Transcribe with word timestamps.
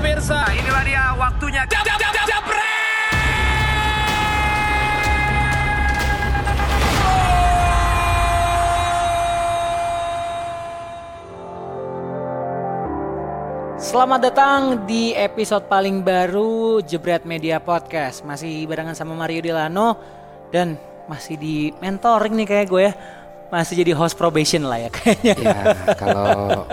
pemirsa, 0.00 0.48
inilah 0.56 0.80
dia 0.80 1.04
waktunya. 1.12 1.62
Jab, 1.68 1.84
jab, 1.84 2.00
jab, 2.00 2.14
jab, 2.24 2.44
Selamat 13.80 14.20
datang 14.22 14.60
di 14.86 15.12
episode 15.12 15.66
paling 15.66 16.00
baru 16.00 16.78
Jebret 16.80 17.26
Media 17.26 17.58
Podcast. 17.60 18.22
Masih 18.22 18.64
barengan 18.64 18.94
sama 18.94 19.18
Mario 19.18 19.42
Delano 19.44 19.98
dan 20.54 20.78
masih 21.10 21.34
di 21.36 21.74
mentoring 21.82 22.38
nih 22.38 22.48
kayak 22.48 22.66
gue 22.70 22.82
ya. 22.88 22.92
Masih 23.50 23.82
jadi 23.82 23.92
host 23.98 24.14
probation 24.14 24.64
lah 24.64 24.78
ya 24.78 24.88
kayaknya. 24.94 25.34
Ya 25.42 25.74
kalau 25.98 26.64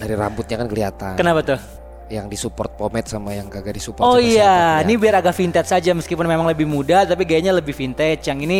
dari 0.00 0.14
rambutnya 0.16 0.56
kan 0.56 0.66
kelihatan. 0.72 1.14
Kenapa 1.20 1.44
tuh? 1.44 1.81
Yang 2.12 2.26
disupport 2.28 2.68
pomade 2.76 3.08
sama 3.08 3.32
yang 3.32 3.48
kagak 3.48 3.72
disupport. 3.72 4.04
Oh 4.04 4.20
iya, 4.20 4.76
siapa 4.76 4.84
ini 4.84 5.00
biar 5.00 5.14
agak 5.16 5.32
vintage 5.32 5.64
saja 5.64 5.96
meskipun 5.96 6.28
memang 6.28 6.44
lebih 6.44 6.68
muda 6.68 7.08
tapi 7.08 7.24
gayanya 7.24 7.56
lebih 7.56 7.72
vintage. 7.72 8.28
Yang 8.28 8.38
ini 8.44 8.58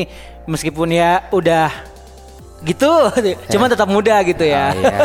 meskipun 0.48 0.88
ya 0.88 1.28
udah 1.28 1.68
gitu, 2.64 2.88
cuma 3.52 3.68
tetap 3.68 3.84
muda 3.86 4.24
gitu 4.24 4.40
ya. 4.40 4.70
Ah, 4.70 4.72
iya. 4.72 4.96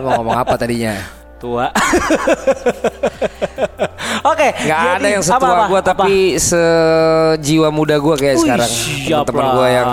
Lu 0.00 0.08
mau 0.08 0.16
ngomong 0.16 0.38
apa 0.40 0.56
tadinya? 0.56 0.96
Tua. 1.44 1.68
Oke, 4.24 4.48
Gak 4.56 4.78
jadi 4.80 4.96
ada 4.96 5.08
yang 5.10 5.20
setua 5.20 5.68
gue 5.68 5.76
apa? 5.76 5.84
tapi 5.84 6.40
sejiwa 6.40 7.68
muda 7.68 8.00
gue 8.00 8.14
kayak 8.16 8.36
Wih, 8.38 8.42
sekarang. 8.46 8.70
Teman-teman 9.04 9.46
gue 9.52 9.68
yang 9.68 9.90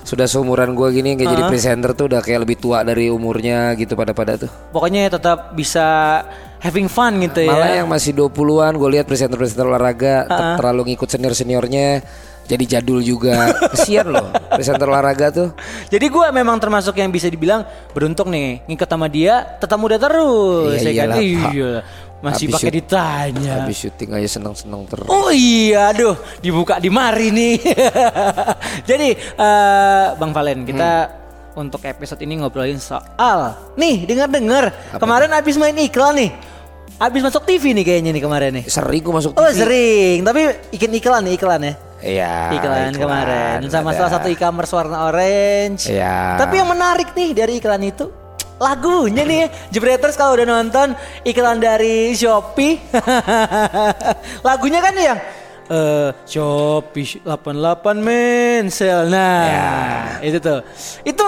sudah 0.00 0.24
seumuran 0.24 0.72
gue 0.72 0.88
gini 0.94 1.10
kayak 1.12 1.30
jadi 1.36 1.42
presenter 1.44 1.90
tuh 1.92 2.08
udah 2.08 2.24
kayak 2.24 2.48
lebih 2.48 2.56
tua 2.56 2.80
dari 2.80 3.12
umurnya 3.12 3.76
gitu 3.76 3.92
pada-pada 3.92 4.40
tuh. 4.40 4.50
pokoknya 4.70 5.12
tetap 5.12 5.52
bisa 5.52 6.22
having 6.64 6.88
fun 6.88 7.20
gitu 7.20 7.44
ya. 7.44 7.52
Malah 7.52 7.70
yang 7.76 7.86
masih 7.86 8.10
20-an 8.10 8.72
gue 8.74 8.88
lihat 8.90 9.04
presenter-presenter 9.04 9.64
olahraga 9.64 10.24
ter- 10.24 10.56
terlalu 10.56 10.80
ngikut 10.90 11.06
senior-seniornya 11.06 12.00
jadi 12.44 12.64
jadul 12.76 13.00
juga. 13.00 13.52
Kesian 13.70 14.04
loh 14.06 14.28
presenter 14.48 14.84
olahraga 14.84 15.28
tuh. 15.28 15.48
Jadi 15.86 16.06
gue 16.06 16.26
memang 16.30 16.56
termasuk 16.56 16.92
yang 16.94 17.08
bisa 17.08 17.28
dibilang 17.28 17.64
beruntung 17.92 18.28
nih 18.28 18.64
ngikut 18.64 18.84
sama 18.86 19.06
dia 19.06 19.44
tetap 19.56 19.76
muda 19.76 19.96
terus 19.96 20.76
Iya, 20.76 20.90
ya 20.90 21.04
kan? 21.06 21.16
iyalah, 21.16 21.16
Pak. 21.20 21.52
Iya. 21.52 21.72
Masih 22.20 22.48
pakai 22.48 22.72
ditanya. 22.72 23.52
Habis 23.60 23.76
syuting 23.78 24.10
aja 24.12 24.28
seneng-seneng 24.30 24.88
terus. 24.88 25.04
Oh 25.06 25.28
iya, 25.28 25.92
aduh 25.92 26.16
dibuka 26.40 26.76
di 26.76 26.88
mari 26.88 27.28
nih. 27.28 27.60
Jadi 28.88 29.08
eh, 29.12 30.06
Bang 30.16 30.32
Valen 30.32 30.64
kita 30.64 30.90
Hmm. 31.54 31.62
untuk 31.62 31.86
episode 31.86 32.18
ini 32.18 32.34
ngobrolin 32.34 32.76
soal 32.76 33.54
nih 33.76 34.02
dengar-dengar 34.02 34.74
kemarin 34.96 35.30
abis 35.30 35.54
main 35.54 35.76
iklan 35.76 36.18
nih. 36.18 36.30
Abis 36.94 37.20
masuk 37.26 37.42
TV 37.42 37.74
nih 37.74 37.84
kayaknya 37.84 38.10
nih 38.14 38.22
kemarin 38.22 38.50
nih. 38.60 38.64
Sering 38.70 39.02
gue 39.02 39.14
masuk 39.14 39.30
Oh 39.34 39.48
TV. 39.50 39.58
sering, 39.58 40.18
tapi 40.22 40.40
bikin 40.70 40.90
iklan 40.94 41.22
nih 41.26 41.34
iklan 41.34 41.60
ya. 41.62 41.74
Iya. 42.04 42.34
iklan, 42.60 42.92
kemarin 43.00 43.64
sama 43.72 43.96
ada. 43.96 43.96
salah 43.96 44.12
satu 44.20 44.28
e-commerce 44.28 44.72
warna 44.76 45.08
orange. 45.08 45.88
Iya. 45.88 46.36
Tapi 46.36 46.60
yang 46.60 46.68
menarik 46.68 47.16
nih 47.16 47.32
dari 47.32 47.56
iklan 47.56 47.80
itu 47.80 48.12
lagunya 48.60 49.26
nih 49.26 49.50
Jebreters 49.74 50.14
kalau 50.14 50.38
udah 50.38 50.46
nonton 50.46 50.94
iklan 51.26 51.58
dari 51.58 52.14
Shopee 52.14 52.78
lagunya 54.46 54.78
kan 54.78 54.94
yang 54.94 55.18
eh 55.66 56.08
Shopee 56.22 57.24
88 57.26 57.98
mensel 57.98 59.10
nah 59.10 60.22
itu 60.22 60.38
tuh 60.38 60.62
itu 61.02 61.26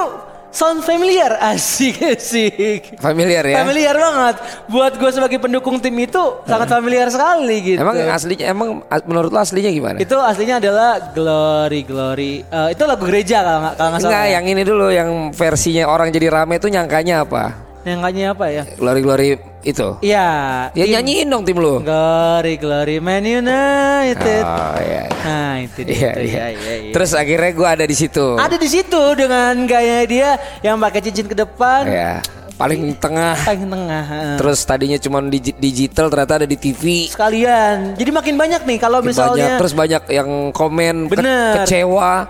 sound 0.56 0.80
familiar 0.80 1.36
asik 1.44 2.00
asik 2.08 2.96
Familiar 2.96 3.44
ya. 3.44 3.60
familiar 3.60 3.92
banget 3.92 4.36
buat 4.66 4.96
gue 4.96 5.10
sebagai 5.12 5.36
pendukung 5.36 5.76
tim 5.76 5.92
itu 5.98 6.22
sangat 6.42 6.64
familiar 6.66 7.12
sekali 7.12 7.56
gitu 7.60 7.80
Emang 7.84 8.00
aslinya 8.08 8.46
emang 8.48 8.68
menurut 9.04 9.28
lo 9.28 9.36
aslinya 9.36 9.68
gimana? 9.68 10.00
itu 10.00 10.16
aslinya 10.16 10.56
adalah 10.56 11.12
Glory 11.12 11.84
Glory. 11.84 12.40
Eh, 12.40 12.68
itu 12.72 12.82
lagu 12.82 13.04
gereja 13.04 13.44
kalau 13.44 13.58
nggak 13.60 13.74
kalau 13.76 13.88
nggak 13.90 14.00
salah. 14.00 14.12
Enggak, 14.16 14.24
ya. 14.24 14.32
yang 14.32 14.44
ini 14.46 14.62
dulu 14.64 14.86
yang 14.88 15.10
versinya 15.30 15.84
orang 15.86 16.08
jadi 16.08 16.26
rame 16.32 16.56
itu 16.56 16.68
nyangkanya 16.68 17.28
apa? 17.28 17.65
Yang 17.86 17.98
nyanyi 18.02 18.22
apa 18.26 18.44
ya? 18.50 18.62
Glory 18.74 19.00
Glory 19.00 19.28
itu. 19.62 19.88
Iya. 20.02 20.28
Ya 20.74 20.84
tim 20.84 20.90
nyanyiin 20.92 21.26
dong 21.30 21.46
tim 21.46 21.54
lu. 21.54 21.78
Glory 21.78 22.58
Glory 22.58 22.98
Man 22.98 23.22
United. 23.22 24.42
Oh 24.42 24.74
iya. 24.76 25.06
Nah 25.22 25.54
itu 25.62 25.78
dia. 25.80 25.94
Iya, 25.94 26.10
itu, 26.10 26.20
iya. 26.20 26.26
iya, 26.26 26.46
iya, 26.50 26.74
iya. 26.82 26.92
Terus 26.92 27.10
akhirnya 27.14 27.50
gue 27.52 27.68
ada 27.68 27.84
di 27.84 27.94
situ. 27.94 28.26
ada 28.36 28.56
di 28.56 28.66
situ 28.66 29.02
dengan 29.14 29.54
gaya 29.64 30.02
dia 30.02 30.34
yang 30.60 30.74
pakai 30.76 30.98
cincin 31.00 31.26
ke 31.26 31.36
depan, 31.36 31.86
Ya, 31.86 32.18
paling 32.56 32.90
tengah. 32.96 33.38
paling 33.38 33.70
tengah. 33.70 34.04
Terus 34.34 34.58
tadinya 34.60 34.98
cuma 34.98 35.22
di 35.22 35.38
digital 35.38 36.10
ternyata 36.10 36.42
ada 36.42 36.48
di 36.48 36.58
TV. 36.58 37.06
Sekalian. 37.06 37.94
Jadi 37.94 38.10
makin 38.10 38.34
banyak 38.34 38.66
nih 38.66 38.78
kalau 38.78 38.98
Banyak, 38.98 39.14
misalnya 39.14 39.50
terus 39.56 39.72
banyak 39.72 40.02
yang 40.10 40.28
komen 40.50 41.06
ke- 41.06 41.22
Bener. 41.22 41.62
kecewa 41.62 42.26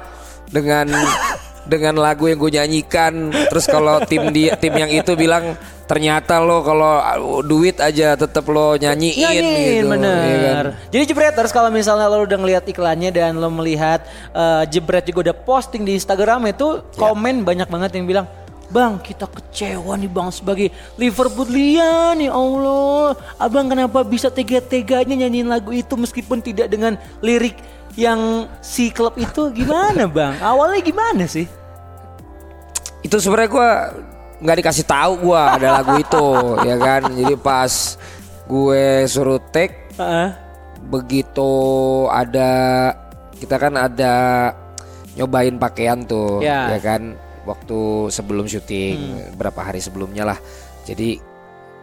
dengan 0.47 0.85
dengan 1.67 1.99
lagu 1.99 2.27
yang 2.27 2.39
gue 2.39 2.53
nyanyikan. 2.57 3.29
Terus 3.51 3.67
kalau 3.67 4.01
tim 4.07 4.31
dia 4.31 4.55
tim 4.57 4.73
yang 4.73 4.89
itu 4.89 5.13
bilang 5.13 5.55
ternyata 5.87 6.43
lo 6.43 6.67
kalau 6.67 6.99
uh, 6.99 7.43
duit 7.43 7.79
aja 7.79 8.19
tetap 8.19 8.43
lo 8.47 8.75
nyanyiin, 8.75 9.23
Nyanyiin 9.23 9.83
gitu. 9.83 9.91
bener. 9.91 10.19
iya 10.25 10.39
kan? 10.43 10.65
Jadi 10.91 11.03
Jebreters 11.07 11.53
kalau 11.55 11.71
misalnya 11.71 12.11
lo 12.11 12.27
udah 12.27 12.39
ngeliat 12.39 12.65
iklannya 12.67 13.11
dan 13.11 13.39
lo 13.39 13.47
melihat 13.51 14.03
eh, 14.35 14.63
Jebret 14.67 15.07
juga 15.07 15.31
udah 15.31 15.37
posting 15.37 15.87
di 15.87 15.95
Instagram 15.95 16.51
itu 16.51 16.83
Ya. 16.83 16.99
komen 16.99 17.47
banyak 17.47 17.69
banget 17.71 17.91
yang 17.95 18.07
bilang 18.07 18.27
Bang 18.67 18.99
kita 18.99 19.31
kecewa 19.31 19.95
nih 19.95 20.11
bang 20.11 20.27
sebagai 20.35 20.75
Liverpoolian 20.99 22.19
ya 22.19 22.33
Allah 22.33 23.15
Abang 23.39 23.67
kenapa 23.67 24.03
bisa 24.03 24.27
tega-teganya 24.27 25.15
nyanyiin 25.15 25.47
lagu 25.47 25.71
itu 25.71 25.95
meskipun 25.95 26.43
tidak 26.43 26.67
dengan 26.67 26.95
lirik 27.21 27.55
yang 27.97 28.45
si 28.61 28.93
klub 28.93 29.17
itu 29.17 29.49
gimana 29.51 30.05
bang? 30.05 30.37
Awalnya 30.39 30.81
gimana 30.85 31.25
sih? 31.25 31.49
Itu 33.01 33.17
sebenarnya 33.17 33.51
gue 33.51 33.71
nggak 34.45 34.57
dikasih 34.61 34.85
tahu 34.85 35.13
gue 35.33 35.41
ada 35.41 35.81
lagu 35.81 35.97
itu, 35.97 36.27
ya 36.63 36.77
kan? 36.77 37.09
Jadi 37.09 37.35
pas 37.41 37.73
gue 38.47 38.85
suruh 39.11 39.43
take 39.51 39.91
Heeh. 39.99 40.29
begitu 40.87 41.51
ada 42.07 42.51
kita 43.35 43.59
kan 43.59 43.75
ada 43.75 44.15
nyobain 45.19 45.59
pakaian 45.59 46.07
tuh 46.07 46.39
Ya. 46.39 46.71
ya 46.71 46.79
kan 46.79 47.19
waktu 47.43 48.07
sebelum 48.07 48.47
syuting 48.47 49.35
berapa 49.35 49.59
hari 49.67 49.83
sebelumnya 49.83 50.23
lah 50.31 50.39
jadi 50.87 51.19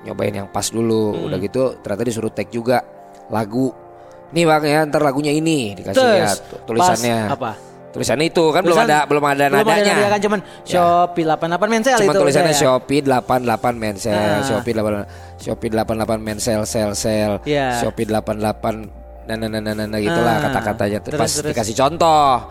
nyobain 0.08 0.32
yang 0.32 0.48
pas 0.48 0.72
dulu 0.72 1.28
udah 1.28 1.36
gitu 1.44 1.76
ternyata 1.84 2.04
disuruh 2.08 2.32
tag 2.32 2.48
juga 2.48 2.80
lagu 3.28 3.76
nih 4.34 4.44
bang 4.44 4.64
ya 4.64 4.80
ntar 4.86 5.02
lagunya 5.02 5.30
ini 5.30 5.74
dikasih 5.74 5.94
Terus 5.96 6.14
lihat 6.16 6.38
tu- 6.44 6.60
tulisannya 6.68 7.18
pas 7.24 7.36
apa? 7.36 7.52
tulisannya 7.94 8.26
itu 8.26 8.44
kan 8.50 8.62
belum 8.62 8.74
Tulisan- 8.76 8.90
ada 8.90 9.00
belum 9.06 9.24
ada 9.24 9.44
belum 9.46 9.54
ada 9.54 9.62
nadanya 9.62 9.94
nadanya 9.94 10.10
kan 10.10 10.20
cuman 10.20 10.40
Shopee 10.64 11.24
88 11.24 11.70
mensel 11.70 11.96
Cuma 11.96 12.10
itu 12.10 12.20
tulisannya 12.20 12.50
ya. 12.50 12.60
Shopee 12.60 13.00
88 13.00 13.76
mensel, 13.78 14.18
Ah. 14.18 14.42
Shopee 14.42 14.74
88 14.74 15.06
Shopee 15.38 15.70
88 15.70 16.20
mensel 16.20 16.60
sel 16.64 16.92
sel, 16.94 17.32
Iya. 17.44 17.78
Shopee 17.78 18.10
88 18.10 18.90
nah 19.24 19.38
nah 19.38 19.48
nah 19.48 19.62
nah, 19.62 19.72
nah, 19.72 19.86
nah, 19.86 20.00
gitulah 20.00 20.34
Ah. 20.34 20.42
kata-katanya 20.44 21.00
Terus, 21.00 21.16
pas 21.16 21.32
terus. 21.32 21.48
dikasih 21.48 21.76
contoh. 21.78 22.44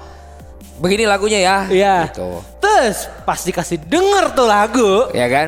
Begini 0.75 1.05
lagunya 1.05 1.39
ya. 1.39 1.57
Iya. 1.69 1.97
Gitu. 2.09 2.31
Terus 2.59 2.97
pas 3.23 3.39
dikasih 3.39 3.83
denger 3.83 4.25
tuh 4.33 4.47
lagu, 4.47 4.93
Ya 5.13 5.27
kan? 5.27 5.47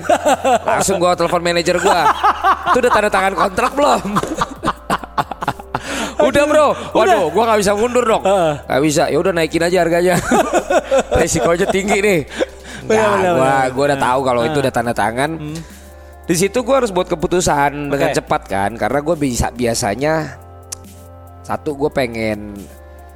Langsung 0.60 0.98
gua 0.98 1.14
telepon 1.14 1.40
manajer 1.40 1.74
gua. 1.76 2.06
Tuh 2.70 2.78
udah 2.78 2.92
tanda 2.92 3.08
tangan 3.08 3.32
kontrak 3.32 3.72
belum? 3.72 4.02
Udah 6.30 6.44
bro, 6.48 6.66
waduh, 6.96 7.24
gua 7.32 7.42
nggak 7.50 7.60
bisa 7.60 7.72
mundur 7.76 8.04
dong, 8.04 8.22
nggak 8.68 8.82
bisa. 8.84 9.02
Ya 9.10 9.16
udah 9.20 9.32
naikin 9.34 9.62
aja 9.64 9.76
harganya. 9.82 10.14
Resikonya 11.18 11.66
tinggi 11.68 11.98
nih. 12.00 12.20
Benar, 12.84 13.36
gua 13.36 13.54
gua 13.72 13.84
udah 13.92 14.00
tahu 14.00 14.20
kalau 14.24 14.42
itu 14.44 14.58
udah 14.60 14.72
tanda 14.72 14.92
tangan. 14.96 15.30
Di 16.24 16.34
situ 16.36 16.64
gua 16.64 16.80
harus 16.80 16.88
buat 16.88 17.04
keputusan 17.08 17.92
dengan 17.92 18.08
Oke. 18.12 18.16
cepat 18.16 18.42
kan, 18.48 18.70
karena 18.80 19.04
gue 19.04 19.16
bisa 19.20 19.52
biasanya 19.52 20.40
satu 21.44 21.76
gue 21.76 21.92
pengen 21.92 22.56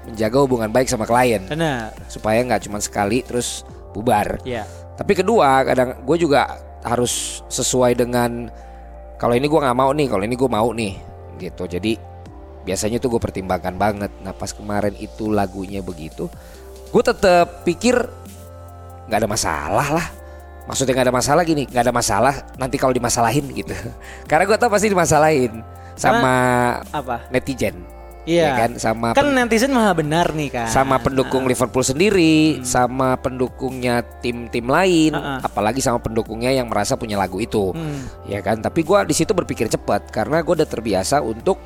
menjaga 0.05 0.45
hubungan 0.45 0.69
baik 0.69 0.89
sama 0.89 1.09
klien 1.09 1.49
benar. 1.49 1.97
supaya 2.13 2.45
nggak 2.45 2.69
cuma 2.69 2.77
sekali 2.81 3.25
terus 3.25 3.65
bubar. 3.97 4.37
Iya. 4.45 4.69
Tapi 5.01 5.17
kedua 5.17 5.65
kadang 5.65 6.05
gue 6.05 6.17
juga 6.21 6.61
harus 6.85 7.41
sesuai 7.49 7.97
dengan 7.97 8.53
kalau 9.17 9.35
ini 9.35 9.49
gue 9.49 9.61
nggak 9.61 9.79
mau 9.79 9.91
nih, 9.91 10.07
kalau 10.07 10.23
ini 10.23 10.37
gue 10.39 10.51
mau 10.51 10.69
nih, 10.71 10.93
gitu. 11.43 11.65
Jadi 11.67 11.97
biasanya 12.69 13.01
tuh 13.01 13.09
gue 13.09 13.21
pertimbangkan 13.23 13.73
banget. 13.75 14.13
Nah 14.21 14.31
pas 14.31 14.53
kemarin 14.53 14.93
itu 14.95 15.33
lagunya 15.33 15.81
begitu, 15.81 16.29
gue 16.87 17.03
tetap 17.03 17.65
pikir 17.65 17.97
nggak 19.09 19.19
ada 19.19 19.27
masalah 19.27 19.89
lah. 19.91 20.07
Maksudnya 20.69 20.93
nggak 20.93 21.07
ada 21.09 21.17
masalah 21.17 21.43
gini, 21.43 21.65
nggak 21.65 21.81
ada 21.83 21.95
masalah 21.95 22.35
nanti 22.55 22.77
kalau 22.77 22.93
dimasalahin 22.93 23.49
gitu. 23.51 23.73
Karena 24.29 24.45
gue 24.45 24.57
tau 24.57 24.69
pasti 24.69 24.87
dimasalahin 24.87 25.65
sama 25.97 26.33
Apa? 26.93 27.25
netizen. 27.33 27.97
Iya. 28.29 28.45
ya 28.45 28.53
kan 28.61 28.71
sama 28.77 29.17
Kan 29.17 29.33
netizen 29.33 29.73
maha 29.73 29.97
benar 29.97 30.37
nih 30.37 30.53
kan. 30.53 30.69
sama 30.69 31.01
pendukung 31.01 31.49
Liverpool 31.49 31.81
sendiri, 31.81 32.61
sama 32.61 33.17
pendukungnya 33.17 34.05
tim-tim 34.21 34.69
lain, 34.69 35.17
Hmm. 35.17 35.41
Ha-ha. 35.41 35.49
apalagi 35.49 35.81
sama 35.81 35.97
pendukungnya 35.97 36.53
yang 36.53 36.69
merasa 36.69 36.93
punya 36.93 37.17
lagu 37.17 37.41
itu, 37.41 37.73
Hmm. 37.73 38.05
ya 38.29 38.45
kan. 38.45 38.61
Tapi 38.61 38.85
gua 38.85 39.09
di 39.09 39.17
situ 39.17 39.33
berpikir 39.33 39.73
cepat 39.73 40.13
karena 40.13 40.45
gue 40.45 40.53
udah 40.53 40.69
terbiasa 40.69 41.25
untuk 41.25 41.57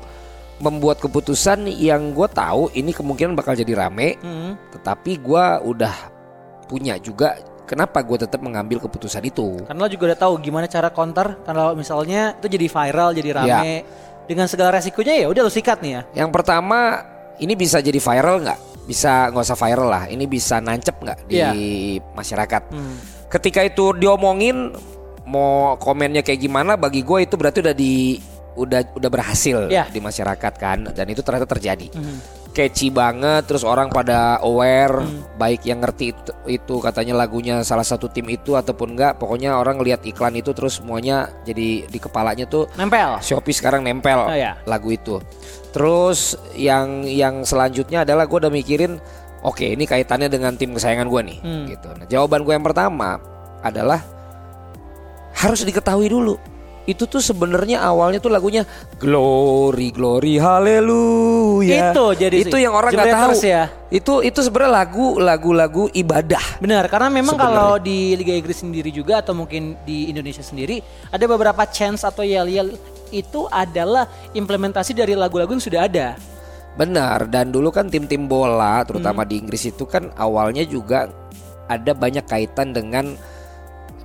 membuat 0.63 1.03
keputusan 1.03 1.67
yang 1.67 2.15
gue 2.15 2.27
tahu 2.31 2.71
ini 2.71 2.95
kemungkinan 2.95 3.35
bakal 3.35 3.51
jadi 3.51 3.75
rame, 3.75 4.15
Hmm. 4.23 4.55
tetapi 4.71 5.19
gua 5.19 5.59
udah 5.59 5.91
punya 6.65 6.95
juga 6.95 7.35
kenapa 7.67 7.99
gue 7.99 8.23
tetap 8.23 8.39
mengambil 8.39 8.79
keputusan 8.79 9.27
itu. 9.27 9.59
Karena 9.67 9.83
lo 9.83 9.91
juga 9.91 10.15
udah 10.15 10.19
tahu 10.19 10.33
gimana 10.39 10.71
cara 10.71 10.87
counter 10.87 11.35
kalau 11.43 11.75
misalnya 11.75 12.39
itu 12.39 12.47
jadi 12.47 12.67
viral, 12.71 13.11
jadi 13.11 13.29
Iya. 13.29 13.37
rame. 13.43 13.73
Dengan 14.23 14.47
segala 14.47 14.79
resikonya 14.79 15.19
ya 15.19 15.27
udah 15.27 15.43
lo 15.43 15.51
sikat 15.51 15.83
nih 15.83 15.91
ya. 15.99 16.01
Yang 16.23 16.29
pertama 16.31 17.03
ini 17.43 17.59
bisa 17.59 17.83
jadi 17.83 17.99
viral 17.99 18.39
nggak? 18.39 18.59
Bisa 18.87 19.27
nggak 19.31 19.43
usah 19.43 19.59
viral 19.59 19.87
lah. 19.91 20.03
Ini 20.07 20.23
bisa 20.27 20.63
nancep 20.63 20.95
nggak 20.95 21.27
di 21.27 21.43
Iya. 21.43 21.51
masyarakat? 22.15 22.71
Hmm. 22.71 22.95
Ketika 23.27 23.59
itu 23.67 23.91
diomongin, 23.91 24.71
mau 25.27 25.75
komennya 25.75 26.23
kayak 26.23 26.39
gimana? 26.39 26.79
Bagi 26.79 27.03
gue 27.03 27.27
itu 27.27 27.35
berarti 27.35 27.59
udah 27.59 27.75
di 27.75 28.15
udah 28.55 28.93
udah 28.93 29.09
berhasil 29.09 29.67
Iya. 29.67 29.89
di 29.89 29.99
masyarakat 29.99 30.53
kan. 30.55 30.89
Dan 30.91 31.05
itu 31.07 31.21
ternyata 31.21 31.45
terjadi. 31.45 31.89
Hmm. 31.91 32.19
Catchy 32.53 32.93
banget, 32.93 33.49
terus 33.49 33.65
orang 33.65 33.89
pada 33.89 34.37
aware, 34.37 35.01
baik 35.41 35.65
yang 35.65 35.81
ngerti 35.81 36.13
itu, 36.13 36.31
itu 36.45 36.77
katanya 36.77 37.17
lagunya 37.17 37.65
salah 37.65 37.81
satu 37.81 38.05
tim 38.05 38.29
itu 38.29 38.53
ataupun 38.53 38.93
enggak. 38.93 39.17
Pokoknya 39.17 39.57
orang 39.57 39.81
lihat 39.81 40.05
iklan 40.05 40.37
itu 40.37 40.53
terus 40.53 40.77
semuanya 40.77 41.33
jadi 41.41 41.89
di 41.89 41.97
kepalanya 41.97 42.45
tuh 42.45 42.69
Nempel. 42.77 43.17
Shopee 43.25 43.57
sekarang 43.57 43.81
nempel 43.81 44.29
Oh, 44.29 44.37
ya. 44.37 44.53
lagu 44.69 44.93
itu. 44.93 45.17
Terus 45.73 46.37
yang 46.53 47.01
yang 47.03 47.41
selanjutnya 47.41 48.05
adalah 48.05 48.29
gue 48.29 48.37
udah 48.37 48.53
mikirin, 48.53 49.01
oke 49.41 49.65
ini 49.65 49.89
kaitannya 49.89 50.29
dengan 50.29 50.53
tim 50.53 50.77
kesayangan 50.77 51.09
gue 51.09 51.21
nih, 51.25 51.37
Hmm. 51.41 51.65
gitu. 51.65 51.89
Nah, 51.89 52.05
jawaban 52.05 52.45
gue 52.45 52.53
yang 52.53 52.61
pertama 52.61 53.17
adalah 53.65 53.97
harus 55.33 55.65
diketahui 55.65 56.05
dulu. 56.05 56.37
Itu 56.83 57.07
tuh 57.07 57.23
sebenarnya 57.23 57.79
awalnya 57.79 58.19
tuh 58.19 58.27
lagunya 58.27 58.67
Glory 58.99 59.95
Glory 59.95 60.35
Haleluya. 60.35 61.95
Itu 61.95 62.11
jadi 62.11 62.43
itu 62.43 62.57
yang 62.59 62.75
orang 62.75 62.91
nggak 62.91 63.07
tahu. 63.07 63.39
Ya. 63.39 63.71
Itu 63.87 64.19
itu 64.19 64.39
sebenarnya 64.43 64.83
lagu 64.83 65.15
lagu-lagu 65.15 65.87
ibadah. 65.95 66.59
Benar, 66.59 66.91
karena 66.91 67.07
memang 67.07 67.39
kalau 67.39 67.79
di 67.79 68.19
Liga 68.19 68.35
Inggris 68.35 68.59
sendiri 68.59 68.91
juga 68.91 69.23
atau 69.23 69.31
mungkin 69.31 69.79
di 69.87 70.11
Indonesia 70.11 70.43
sendiri 70.43 70.83
ada 71.07 71.23
beberapa 71.23 71.63
chance 71.71 72.03
atau 72.03 72.27
yel-yel 72.27 72.75
itu 73.13 73.45
adalah 73.47 74.09
implementasi 74.35 74.91
dari 74.91 75.15
lagu-lagu 75.15 75.55
yang 75.55 75.63
sudah 75.63 75.87
ada. 75.87 76.19
Benar, 76.73 77.29
dan 77.29 77.53
dulu 77.53 77.69
kan 77.69 77.85
tim-tim 77.85 78.25
bola, 78.25 78.81
terutama 78.81 79.21
Hmm. 79.21 79.29
di 79.29 79.35
Inggris 79.45 79.69
itu 79.69 79.85
kan 79.85 80.09
awalnya 80.17 80.65
juga 80.65 81.05
ada 81.69 81.93
banyak 81.93 82.25
kaitan 82.25 82.73
dengan 82.73 83.13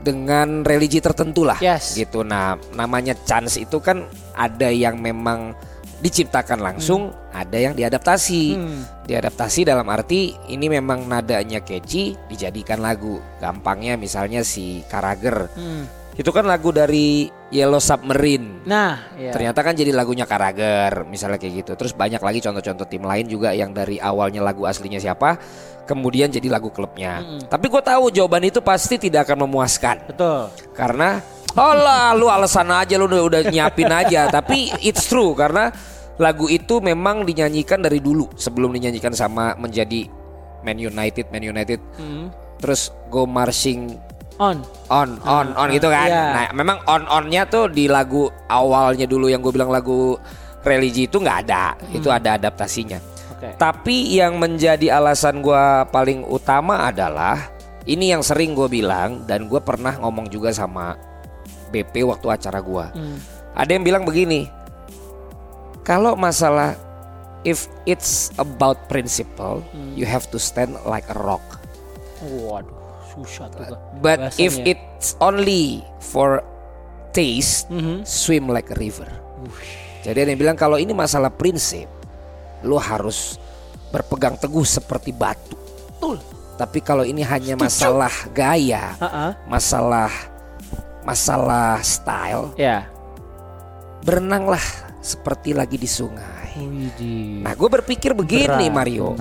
dengan 0.09 0.65
religi 0.65 1.05
tertentu 1.05 1.45
lah, 1.45 1.61
Yes. 1.61 1.93
gitu. 1.93 2.25
Nah, 2.25 2.57
namanya 2.73 3.13
chance 3.29 3.61
itu 3.61 3.77
kan 3.85 4.09
ada 4.33 4.73
yang 4.73 4.97
memang 4.97 5.53
diciptakan 5.99 6.63
langsung, 6.63 7.11
ada 7.35 7.59
yang 7.59 7.75
diadaptasi. 7.77 8.43
Hmm. 8.55 8.81
Diadaptasi 9.05 9.67
dalam 9.67 9.85
arti 9.91 10.33
ini 10.49 10.71
memang 10.71 11.05
nadanya 11.05 11.61
catchy, 11.61 12.15
dijadikan 12.31 12.81
lagu. 12.81 13.19
Gampangnya 13.43 13.99
misalnya 13.99 14.41
si 14.47 14.81
Karager, 14.87 15.51
Hmm. 15.53 15.85
Itu 16.19 16.35
kan 16.35 16.43
lagu 16.43 16.75
dari 16.75 17.31
Yellow 17.55 17.79
Submarine. 17.79 18.67
Nah, 18.67 19.15
ya. 19.15 19.31
Ternyata 19.31 19.63
kan 19.63 19.79
jadi 19.79 19.95
lagunya 19.95 20.27
Karager 20.27 21.07
misalnya 21.07 21.39
kayak 21.39 21.63
gitu. 21.63 21.73
Terus 21.79 21.95
banyak 21.95 22.19
lagi 22.19 22.43
contoh-contoh 22.43 22.91
tim 22.91 23.07
lain 23.07 23.31
juga 23.31 23.55
yang 23.55 23.71
dari 23.71 24.03
awalnya 24.03 24.43
lagu 24.43 24.67
aslinya 24.67 24.99
siapa, 24.99 25.39
kemudian 25.87 26.27
jadi 26.27 26.51
lagu 26.51 26.75
klubnya. 26.75 27.23
Tapi 27.47 27.71
gue 27.71 27.83
tahu 27.87 28.11
jawaban 28.11 28.51
itu 28.51 28.59
pasti 28.59 28.99
tidak 28.99 29.31
akan 29.31 29.47
memuaskan 29.47 30.11
betul. 30.11 30.51
karena 30.75 31.23
oh 31.55 31.75
lah 31.79 32.13
lu 32.19 32.27
alasan 32.27 32.67
aja 32.75 32.99
lu 32.99 33.07
udah, 33.07 33.23
udah 33.23 33.41
nyiapin 33.47 33.87
aja. 33.87 34.27
Tapi 34.43 34.75
it's 34.83 35.07
true 35.07 35.39
karena 35.39 35.71
lagu 36.19 36.51
itu 36.51 36.83
memang 36.83 37.23
dinyanyikan 37.23 37.79
dari 37.79 38.03
dulu 38.03 38.27
sebelum 38.35 38.75
dinyanyikan 38.75 39.15
sama 39.15 39.55
menjadi 39.55 40.11
Man 40.67 40.83
United, 40.83 41.31
Man 41.31 41.47
United. 41.47 41.79
Hmm. 41.95 42.35
Terus 42.59 42.91
go 43.07 43.23
marching 43.23 44.08
On. 44.39 44.59
on 44.87 45.19
on 45.27 45.51
on 45.59 45.69
gitu 45.75 45.91
kan. 45.91 46.07
Iya. 46.07 46.25
Nah, 46.31 46.47
memang 46.55 46.79
on 46.87 47.03
onnya 47.11 47.43
tuh 47.51 47.67
di 47.67 47.91
lagu 47.91 48.31
awalnya 48.47 49.05
dulu 49.11 49.27
yang 49.27 49.43
gue 49.43 49.51
bilang 49.51 49.75
lagu 49.75 50.15
religi 50.63 51.11
itu 51.11 51.19
nggak 51.19 51.39
ada. 51.51 51.75
Itu 51.91 52.09
ada 52.09 52.39
adaptasinya. 52.39 53.03
Oke. 53.35 53.59
Tapi 53.59 54.15
yang 54.15 54.39
menjadi 54.39 54.95
alasan 54.95 55.43
gue 55.43 55.65
paling 55.91 56.23
utama 56.27 56.87
adalah 56.87 57.51
ini 57.89 58.15
yang 58.15 58.23
sering 58.23 58.55
gue 58.55 58.71
bilang 58.71 59.27
dan 59.27 59.51
gue 59.51 59.59
pernah 59.59 59.99
ngomong 59.99 60.31
juga 60.31 60.55
sama 60.55 60.95
BP 61.75 62.07
waktu 62.07 62.27
acara 62.31 62.63
gue. 62.63 62.87
Hmm. 62.95 63.19
Ada 63.59 63.75
yang 63.75 63.85
bilang 63.85 64.05
begini, 64.07 64.47
kalau 65.83 66.15
masalah 66.15 66.79
if 67.43 67.67
it's 67.89 68.31
about 68.39 68.77
principle, 68.93 69.65
you 69.97 70.07
have 70.07 70.29
to 70.31 70.39
stand 70.39 70.77
like 70.85 71.07
a 71.11 71.17
rock. 71.17 71.43
Waduh, 72.23 72.88
susah 73.23 73.49
tuh. 73.49 73.79
But 73.99 74.35
if 74.37 74.55
bahasanya. 74.55 74.75
it's 74.75 75.15
only 75.19 75.81
for 75.99 76.43
taste, 77.11 77.67
Mhm. 77.69 78.05
swim 78.05 78.47
like 78.47 78.69
a 78.69 78.77
river. 78.77 79.09
Jadi 80.03 80.19
ada 80.19 80.31
yang 80.31 80.41
bilang 80.41 80.55
kalau 80.55 80.77
ini 80.77 80.91
masalah 80.91 81.29
prinsip, 81.29 81.89
lu 82.63 82.77
harus 82.77 83.37
berpegang 83.89 84.37
teguh 84.37 84.63
seperti 84.63 85.11
batu. 85.11 85.57
Betul. 85.97 86.19
Tapi 86.55 86.79
kalau 86.81 87.03
ini 87.03 87.23
hanya 87.23 87.55
masalah 87.55 88.11
gaya, 88.31 88.95
Ha-ha. 88.99 89.27
masalah 89.47 90.11
masalah 91.01 91.81
style, 91.81 92.53
Ya. 92.55 92.85
berenanglah 94.03 94.61
seperti 95.01 95.55
lagi 95.55 95.77
di 95.77 95.87
sungai. 95.87 96.53
Widih. 96.59 97.47
Nah, 97.47 97.55
gue 97.55 97.69
berpikir 97.71 98.13
begini, 98.13 98.67
Berat. 98.69 98.75
Mario, 98.75 99.15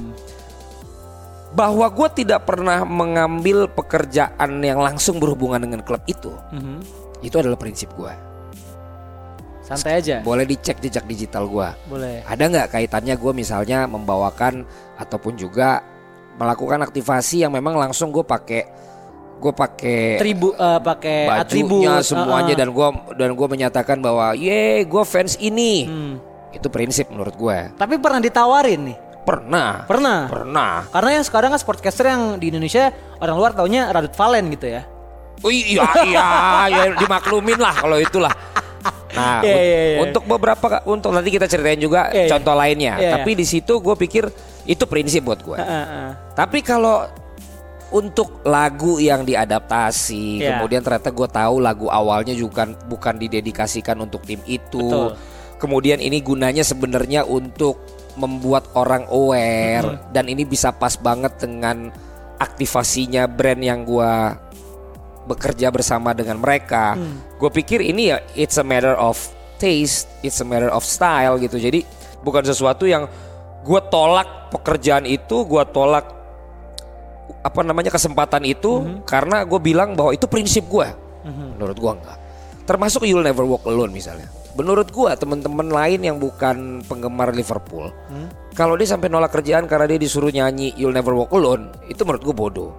bahwa 1.58 1.90
gue 1.90 2.08
tidak 2.16 2.46
pernah 2.46 2.86
mengambil 2.86 3.66
pekerjaan 3.66 4.62
yang 4.62 4.78
langsung 4.78 5.18
berhubungan 5.18 5.58
dengan 5.58 5.82
klub 5.82 6.06
itu. 6.06 6.30
Mhm. 6.54 6.78
Itu 7.26 7.42
adalah 7.42 7.58
prinsip 7.58 7.90
gue. 7.98 8.14
Santai 9.66 10.00
aja. 10.00 10.22
Boleh 10.22 10.46
dicek 10.46 10.80
jejak 10.80 11.04
digital 11.04 11.50
gue. 11.50 11.70
Boleh. 11.90 12.22
Ada 12.24 12.44
nggak 12.46 12.68
kaitannya 12.72 13.18
gue 13.18 13.34
misalnya 13.34 13.84
membawakan 13.84 14.64
ataupun 14.96 15.36
juga 15.36 15.82
melakukan 16.38 16.86
aktivasi 16.86 17.42
yang 17.42 17.52
memang 17.52 17.76
langsung 17.76 18.14
gue 18.14 18.22
pakai 18.22 18.64
gue 19.38 19.54
pakai 19.54 20.18
Tribu 20.18 20.50
eh, 20.50 20.80
pakai 20.82 21.30
atribut 21.30 21.86
bajunya 21.86 22.02
semuanya 22.02 22.54
Ha-ha. 22.54 22.62
dan 22.62 22.70
gue 22.74 22.88
dan 23.18 23.30
gue 23.38 23.48
menyatakan 23.48 23.98
bahwa 24.02 24.34
ye 24.34 24.82
gue 24.82 25.04
fans 25.06 25.38
ini 25.38 25.86
Hmm. 25.86 26.16
itu 26.50 26.66
prinsip 26.70 27.06
menurut 27.10 27.34
gue 27.34 27.58
Tapi 27.74 27.98
pernah 27.98 28.18
ditawarin 28.18 28.82
nih. 28.90 28.98
Pernah 29.28 29.84
Pernah. 29.84 30.20
pernah 30.26 30.74
Karena 30.88 31.10
yang 31.14 31.26
sekarang 31.28 31.52
kan 31.52 31.60
sportcaster 31.60 32.08
yang 32.08 32.40
di 32.40 32.48
Indonesia 32.48 32.88
orang 33.20 33.36
luar 33.36 33.52
taunya 33.52 33.92
Radut 33.92 34.16
Valen 34.16 34.48
gitu 34.50 34.72
ya. 34.72 34.88
oh 35.38 35.52
iya 35.52 35.84
iya 36.02 36.28
ya 36.66 36.84
dimaklumin 36.96 37.60
lah 37.60 37.76
kalau 37.76 38.00
itulah 38.00 38.32
nah 39.14 39.42
un- 39.42 39.46
iya, 39.46 39.58
iya. 39.60 39.98
untuk 40.00 40.24
beberapa 40.24 40.80
untuk 40.88 41.12
nanti 41.12 41.30
kita 41.30 41.46
ceritain 41.46 41.78
juga 41.78 42.08
Iya, 42.10 42.26
iya. 42.26 42.30
contoh 42.32 42.54
lainnya 42.54 42.94
Iya, 42.96 43.10
tapi 43.14 43.36
di 43.36 43.44
situ 43.44 43.78
gue 43.78 43.96
pikir 43.98 44.24
itu 44.64 44.84
prinsip 44.84 45.22
buat 45.22 45.42
gue 45.42 45.58
Heeh. 45.58 46.10
Tapi 46.32 46.60
kalau 46.62 47.04
untuk 47.88 48.44
lagu 48.44 49.00
yang 49.00 49.24
diadaptasi, 49.24 50.44
Iya. 50.44 50.50
kemudian 50.54 50.84
ternyata 50.84 51.08
gue 51.08 51.24
tahu 51.26 51.56
lagu 51.58 51.88
awalnya 51.88 52.32
juga 52.32 52.68
bukan 52.68 53.16
didedikasikan 53.16 53.96
untuk 53.98 54.28
tim 54.28 54.44
itu. 54.44 54.84
Betul. 54.84 55.16
Kemudian 55.58 55.98
ini 55.98 56.20
gunanya 56.20 56.62
sebenarnya 56.62 57.24
untuk 57.24 57.80
membuat 58.18 58.74
orang 58.74 59.06
aware 59.14 60.10
dan 60.10 60.26
ini 60.26 60.44
bisa 60.44 60.74
pas 60.74 60.98
banget 60.98 61.38
dengan 61.38 61.94
aktivasinya 62.42 63.30
brand 63.30 63.62
yang 63.62 63.86
gue 63.86 64.14
bekerja 65.28 65.70
bersama 65.70 66.18
dengan 66.18 66.42
mereka. 66.42 66.98
Gue 67.38 67.54
pikir 67.54 67.84
ini 67.86 68.10
ya 68.12 68.18
it's 68.34 68.58
a 68.58 68.66
matter 68.66 68.98
of 68.98 69.18
taste, 69.62 70.10
it's 70.26 70.42
a 70.42 70.48
matter 70.48 70.74
of 70.74 70.82
style 70.82 71.38
gitu. 71.38 71.62
Jadi 71.62 71.86
bukan 72.26 72.42
sesuatu 72.42 72.90
yang 72.90 73.06
gue 73.62 73.82
tolak 73.92 74.50
pekerjaan 74.50 75.06
itu, 75.06 75.46
gue 75.46 75.64
tolak 75.70 76.16
apa 77.44 77.62
namanya 77.64 77.92
kesempatan 77.92 78.44
itu 78.48 79.04
karena 79.04 79.44
gue 79.44 79.60
bilang 79.60 79.94
bahwa 79.94 80.16
itu 80.16 80.26
prinsip 80.26 80.66
gue. 80.72 80.88
Menurut 81.28 81.78
gue 81.78 81.92
enggak. 81.92 82.20
Termasuk 82.68 83.08
You'll 83.08 83.24
Never 83.24 83.48
Walk 83.48 83.64
Alone 83.64 83.90
misalnya. 83.90 84.28
Menurut 84.54 84.92
gue 84.92 85.08
teman-teman 85.16 85.72
lain 85.72 86.04
yang 86.04 86.18
bukan 86.20 86.84
penggemar 86.84 87.32
Liverpool, 87.32 87.88
kalau 88.52 88.76
dia 88.76 88.90
sampai 88.90 89.08
nolak 89.08 89.32
kerjaan 89.32 89.70
karena 89.70 89.88
dia 89.88 89.96
disuruh 89.96 90.28
nyanyi 90.28 90.76
You'll 90.76 90.92
Never 90.92 91.16
Walk 91.16 91.32
Alone, 91.32 91.72
itu 91.88 92.04
menurut 92.04 92.24
gue 92.26 92.36
bodoh. 92.36 92.72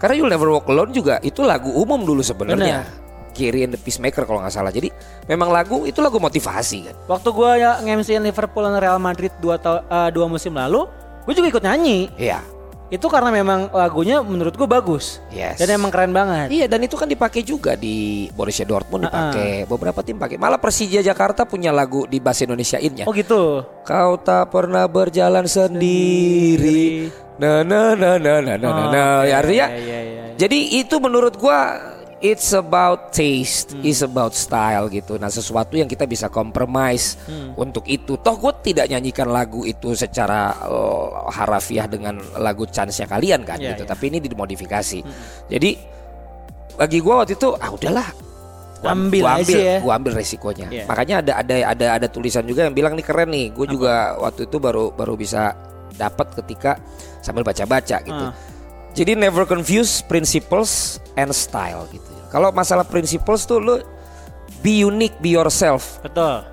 Karena 0.00 0.16
You'll 0.16 0.32
Never 0.32 0.50
Walk 0.50 0.66
Alone 0.66 0.90
juga 0.90 1.20
itu 1.20 1.44
lagu 1.44 1.70
umum 1.70 2.02
dulu 2.02 2.20
sebenarnya. 2.20 2.82
Benar. 2.82 3.08
Kiri 3.30 3.62
and 3.62 3.70
the 3.70 3.78
Peacemaker 3.78 4.26
kalau 4.26 4.42
nggak 4.42 4.50
salah. 4.50 4.74
Jadi 4.74 4.90
memang 5.24 5.54
lagu 5.54 5.86
itu 5.86 6.02
lagu 6.02 6.18
motivasi 6.18 6.90
kan. 6.90 6.96
Waktu 7.06 7.28
gue 7.30 7.50
ya 7.62 7.78
nge-MC-in 7.78 8.26
Liverpool 8.26 8.66
dan 8.66 8.74
Real 8.74 8.98
Madrid 8.98 9.30
dua, 9.38 9.54
ta- 9.54 9.86
eh, 9.86 10.10
dua 10.10 10.26
musim 10.26 10.50
lalu, 10.50 10.88
gue 11.22 11.34
juga 11.38 11.46
ikut 11.46 11.62
nyanyi. 11.62 12.10
Iya. 12.18 12.42
Itu 12.90 13.06
karena 13.06 13.30
memang 13.30 13.70
lagunya 13.70 14.18
menurut 14.18 14.58
gue 14.58 14.66
bagus. 14.66 15.22
Yes. 15.30 15.62
Dan 15.62 15.78
emang 15.78 15.94
keren 15.94 16.10
banget. 16.10 16.50
Iya 16.50 16.66
dan 16.66 16.82
itu 16.82 16.98
kan 16.98 17.06
dipakai 17.06 17.46
juga 17.46 17.78
di 17.78 18.26
Borussia 18.34 18.66
Dortmund 18.66 19.06
dipakai, 19.06 19.64
beberapa 19.70 20.02
tim 20.02 20.18
pakai. 20.18 20.36
Malah 20.36 20.58
Persija 20.58 20.98
Jakarta 20.98 21.46
punya 21.46 21.70
lagu 21.70 22.04
di 22.10 22.18
bahasa 22.18 22.42
Indonesiainnya. 22.42 23.06
Oh 23.06 23.14
gitu. 23.14 23.62
Kau 23.86 24.18
tak 24.18 24.50
pernah 24.50 24.90
berjalan 24.90 25.46
sendiri. 25.46 27.14
Nah, 27.40 27.64
nah, 27.64 27.96
nah, 27.96 28.20
nah, 28.20 28.36
nah, 28.42 28.56
nah, 28.58 28.68
nah, 28.68 28.86
nah. 28.92 29.10
Oh, 29.16 29.24
Ya, 29.24 29.40
artinya, 29.40 29.72
iya, 29.72 29.80
iya, 29.80 30.00
iya. 30.04 30.22
jadi 30.36 30.58
itu 30.84 31.00
menurut 31.00 31.40
gua 31.40 31.72
it's 32.20 32.52
about 32.52 33.10
taste, 33.10 33.72
it's 33.80 34.00
about 34.00 34.32
style 34.32 34.86
gitu. 34.86 35.16
Nah, 35.16 35.28
sesuatu 35.28 35.74
yang 35.74 35.84
kita 35.84 36.04
bisa 36.04 36.28
compromise 36.28 37.16
untuk 37.54 37.84
itu. 37.84 38.16
Toh 38.16 38.36
gue 38.36 38.52
tidak 38.62 38.86
nyanyikan 38.86 39.26
lagu 39.26 39.64
itu 39.64 39.92
secara 39.92 40.52
eh, 40.52 41.06
harafiah 41.32 41.84
dengan 41.84 42.16
lagu 42.36 42.64
chance-nya 42.64 43.04
kalian 43.04 43.42
kan 43.42 43.56
Iya, 43.56 43.72
gitu. 43.72 43.82
iya. 43.84 43.90
Tapi 43.90 44.04
ini 44.06 44.18
dimodifikasi. 44.20 44.98
Jadi 45.48 45.70
bagi 46.72 46.98
gua 46.98 47.20
waktu 47.20 47.34
itu 47.34 47.52
ah 47.54 47.68
udahlah 47.68 48.08
Gua- 48.80 48.96
Ambil 48.96 49.20
gua 49.20 49.36
aja 49.36 49.44
ambil, 49.44 49.60
ya. 49.60 49.76
gua 49.84 49.92
ambil 50.00 50.12
resikonya. 50.16 50.66
Iya. 50.72 50.84
Makanya 50.88 51.14
ada 51.20 51.32
ada 51.36 51.54
ada 51.68 51.86
ada 52.00 52.06
tulisan 52.08 52.44
juga 52.44 52.64
yang 52.64 52.72
bilang 52.72 52.96
nih 52.96 53.04
keren 53.04 53.28
nih. 53.28 53.52
Gue 53.52 53.68
juga 53.68 54.16
waktu 54.16 54.48
itu 54.48 54.56
baru 54.56 54.88
baru 54.88 55.20
bisa 55.20 55.52
dapat 55.92 56.32
ketika 56.32 56.80
sambil 57.20 57.44
baca-baca 57.44 58.00
gitu. 58.00 58.24
Ah. 58.24 58.32
Jadi 58.90 59.14
never 59.14 59.46
confuse 59.46 60.02
principles 60.02 60.98
and 61.14 61.30
style 61.30 61.86
gitu. 61.90 62.10
Kalau 62.30 62.50
masalah 62.50 62.86
principles 62.86 63.46
tuh 63.46 63.58
lu 63.58 63.74
be 64.62 64.82
unique, 64.82 65.14
be 65.18 65.34
yourself. 65.34 65.98
Betul. 66.02 66.46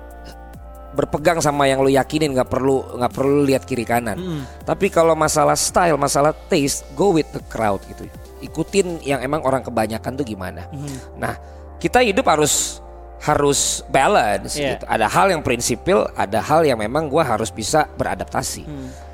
Berpegang 0.88 1.38
sama 1.38 1.68
yang 1.68 1.84
lu 1.84 1.90
yakinin 1.92 2.34
nggak 2.34 2.50
perlu 2.50 2.82
nggak 2.98 3.12
perlu 3.12 3.46
lihat 3.46 3.62
kiri 3.62 3.86
kanan. 3.86 4.18
Tapi 4.64 4.90
kalau 4.90 5.14
masalah 5.14 5.54
style, 5.54 5.94
masalah 5.94 6.34
taste, 6.50 6.82
go 6.94 7.14
with 7.14 7.28
the 7.30 7.42
crowd 7.46 7.78
gitu. 7.86 8.06
Ikutin 8.38 9.02
yang 9.02 9.22
emang 9.22 9.42
orang 9.42 9.62
kebanyakan 9.62 10.14
tuh 10.14 10.26
gimana. 10.26 10.66
Nah, 11.14 11.34
kita 11.78 12.02
hidup 12.02 12.26
harus 12.26 12.82
harus 13.18 13.82
balance 13.90 14.54
Iya. 14.54 14.78
gitu. 14.78 14.84
Ada 14.86 15.06
hal 15.10 15.26
yang 15.34 15.42
prinsipil, 15.42 16.06
ada 16.14 16.38
hal 16.38 16.62
yang 16.62 16.78
memang 16.78 17.10
gua 17.10 17.26
harus 17.26 17.50
bisa 17.50 17.86
beradaptasi. 17.98 18.62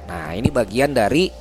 Nah, 0.05 0.37
ini 0.37 0.53
bagian 0.53 0.93
dari 0.93 1.33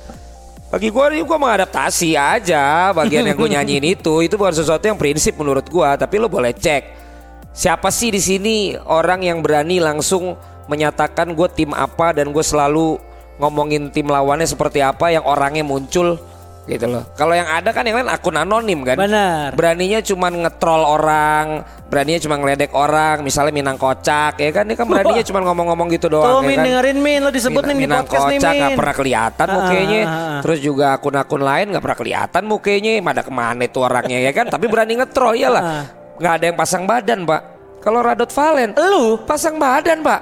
bagi 0.74 0.90
gua 0.90 1.06
ini 1.14 1.22
gua 1.22 1.38
mengadaptasi 1.38 2.18
aja 2.18 2.90
bagian 2.90 3.30
yang 3.30 3.38
gue 3.38 3.46
nyanyiin 3.54 3.94
itu. 3.94 4.26
Itu 4.26 4.34
bukan 4.34 4.58
sesuatu 4.58 4.90
yang 4.90 4.98
prinsip 4.98 5.38
menurut 5.38 5.70
gua 5.70 5.94
tapi 5.94 6.18
lo 6.18 6.26
boleh 6.26 6.50
cek. 6.50 7.06
Siapa 7.54 7.94
sih 7.94 8.10
di 8.10 8.18
sini 8.18 8.74
orang 8.74 9.22
yang 9.22 9.38
berani 9.38 9.78
langsung 9.78 10.34
menyatakan 10.66 11.38
gue 11.38 11.46
tim 11.54 11.70
apa 11.70 12.10
dan 12.10 12.34
gue 12.34 12.42
selalu 12.42 12.98
ngomongin 13.38 13.94
tim 13.94 14.10
lawannya 14.10 14.50
seperti 14.50 14.82
apa 14.82 15.14
yang 15.14 15.22
orangnya 15.22 15.62
muncul 15.62 16.18
gitu 16.64 16.88
loh. 16.88 17.04
Kalau 17.12 17.32
yang 17.32 17.44
ada 17.44 17.70
kan 17.70 17.84
yang 17.84 18.00
lain 18.00 18.08
akun 18.08 18.34
anonim 18.34 18.80
kan. 18.82 18.96
Benar. 18.96 19.52
beraninya 19.52 20.00
cuma 20.00 20.28
ngetrol 20.28 20.82
orang 20.82 21.60
beraninya 21.84 22.18
cuma 22.18 22.34
ngeledek 22.34 22.72
orang 22.72 23.22
misalnya 23.22 23.52
Minang 23.52 23.76
kocak 23.76 24.40
ya 24.40 24.50
kan? 24.50 24.64
Dia 24.64 24.74
kan 24.74 24.86
beraninya 24.88 25.22
cuma 25.22 25.40
ngomong-ngomong 25.44 25.88
gitu 25.92 26.08
doang 26.08 26.26
Tuh 26.26 26.42
ya 26.42 26.48
Min 26.48 26.56
kan? 26.56 26.64
dengerin 26.66 26.98
Min. 26.98 27.20
Lo 27.20 27.30
disebut 27.30 27.62
Minang, 27.62 27.68
Min 27.68 27.76
di 27.76 27.84
Minang 27.84 28.02
podcast 28.02 28.24
nih 28.24 28.38
kocak 28.40 28.52
nggak 28.54 28.78
pernah 28.80 28.94
kelihatan 28.96 29.46
Ah, 29.46 29.54
mukanya. 29.54 30.02
ah, 30.02 30.10
ah. 30.10 30.40
terus 30.40 30.58
juga 30.58 30.86
akun-akun 30.96 31.42
lain 31.44 31.66
nggak 31.70 31.82
pernah 31.84 31.98
kelihatan 32.00 32.42
mukanya. 32.44 32.92
Ada 33.04 33.22
ke 33.22 33.32
mana 33.32 33.62
itu 33.62 33.78
orangnya 33.78 34.18
ya 34.18 34.32
kan? 34.34 34.46
Tapi 34.50 34.64
berani 34.66 34.92
ngetrol 34.98 35.32
iyalah. 35.38 35.62
Ah. 35.62 35.84
nggak 36.14 36.32
ada 36.40 36.44
yang 36.50 36.56
pasang 36.58 36.82
badan 36.82 37.22
pak. 37.22 37.42
Kalau 37.78 38.00
Radot 38.00 38.32
Valen 38.32 38.72
Lu? 38.80 39.20
pasang 39.28 39.60
badan 39.60 40.00
pak 40.00 40.20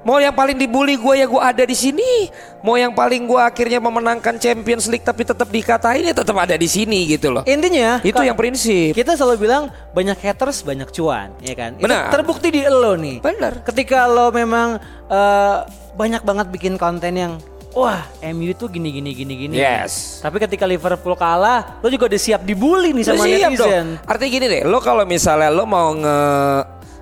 mau 0.00 0.16
yang 0.16 0.32
paling 0.32 0.56
dibully 0.56 0.96
gue 0.96 1.14
ya 1.20 1.26
gue 1.28 1.40
ada 1.40 1.64
di 1.64 1.76
sini 1.76 2.32
mau 2.64 2.76
yang 2.76 2.92
paling 2.92 3.28
gue 3.28 3.40
akhirnya 3.40 3.80
memenangkan 3.80 4.40
Champions 4.40 4.88
League 4.88 5.04
tapi 5.04 5.28
tetap 5.28 5.48
dikatain 5.48 6.08
ya 6.08 6.14
tetap 6.16 6.36
ada 6.36 6.56
di 6.56 6.68
sini 6.68 7.04
gitu 7.08 7.28
loh 7.32 7.44
intinya 7.44 8.00
itu 8.00 8.16
yang 8.20 8.36
prinsip 8.36 8.96
kita 8.96 9.16
selalu 9.16 9.44
bilang 9.44 9.68
banyak 9.90 10.16
haters 10.22 10.62
banyak 10.62 10.88
cuan, 10.94 11.34
ya 11.42 11.54
kan? 11.58 11.74
Itu 11.76 11.90
Benar. 11.90 12.10
terbukti 12.14 12.48
di 12.54 12.62
lo 12.62 12.94
nih. 12.94 13.18
Benar. 13.18 13.66
Ketika 13.66 14.06
lo 14.06 14.30
memang 14.30 14.78
eh, 15.10 15.56
banyak 15.98 16.22
banget 16.22 16.46
bikin 16.54 16.74
konten 16.78 17.12
yang 17.18 17.32
wah 17.74 18.02
MU 18.30 18.50
tuh 18.54 18.70
gini 18.70 18.94
gini 18.94 19.10
gini 19.14 19.34
gini. 19.34 19.54
Yes. 19.58 20.22
Tapi 20.22 20.38
ketika 20.38 20.66
Liverpool 20.66 21.14
kalah, 21.18 21.78
lo 21.82 21.90
juga 21.90 22.06
udah 22.10 22.20
siap 22.20 22.42
dibully 22.46 22.94
nih 22.94 23.04
sama 23.06 23.26
Siap 23.26 23.50
netizen. 23.50 23.58
dong. 23.58 23.86
Artinya 24.06 24.30
gini 24.30 24.46
deh, 24.46 24.62
lo 24.66 24.78
kalau 24.78 25.02
misalnya 25.06 25.50
lo 25.50 25.64
mau 25.66 25.90
nge 25.94 26.18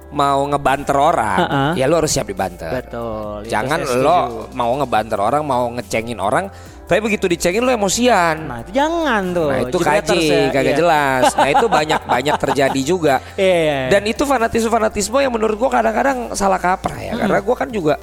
mau 0.09 0.41
ngebanter 0.45 0.97
orang, 0.97 1.39
Ha-ha. 1.39 1.65
ya 1.77 1.85
lo 1.85 2.01
harus 2.01 2.09
siap 2.09 2.27
dibanter. 2.27 2.73
Betul. 2.73 3.45
Jangan 3.45 3.81
lo 3.99 4.19
mau 4.53 4.73
ngebanter 4.75 5.19
orang, 5.19 5.45
mau 5.45 5.69
ngecengin 5.71 6.17
orang, 6.17 6.49
tapi 6.85 7.05
begitu 7.05 7.29
dicengin 7.29 7.61
lo 7.61 7.69
emosian. 7.69 8.49
Nah 8.49 8.65
itu 8.65 8.73
jangan 8.73 9.23
tuh. 9.31 9.49
Nah 9.53 9.61
itu 9.69 9.79
kaji, 9.79 10.21
ya. 10.25 10.49
kagak 10.49 10.65
Iya. 10.65 10.77
jelas. 10.77 11.23
Nah 11.37 11.49
itu 11.51 11.67
banyak 11.69 12.01
banyak 12.03 12.37
terjadi 12.39 12.81
juga. 12.81 13.15
Iya, 13.37 13.45
iya, 13.45 13.77
iya. 13.85 13.89
Dan 13.93 14.03
itu 14.07 14.25
fanatisme 14.25 14.69
fanatisme 14.69 15.19
yang 15.19 15.31
menurut 15.31 15.55
gua 15.55 15.69
kadang-kadang 15.71 16.33
salah 16.33 16.57
kaprah 16.57 16.97
ya. 16.99 17.13
Karena 17.15 17.45
gua 17.45 17.57
kan 17.57 17.69
juga 17.69 18.01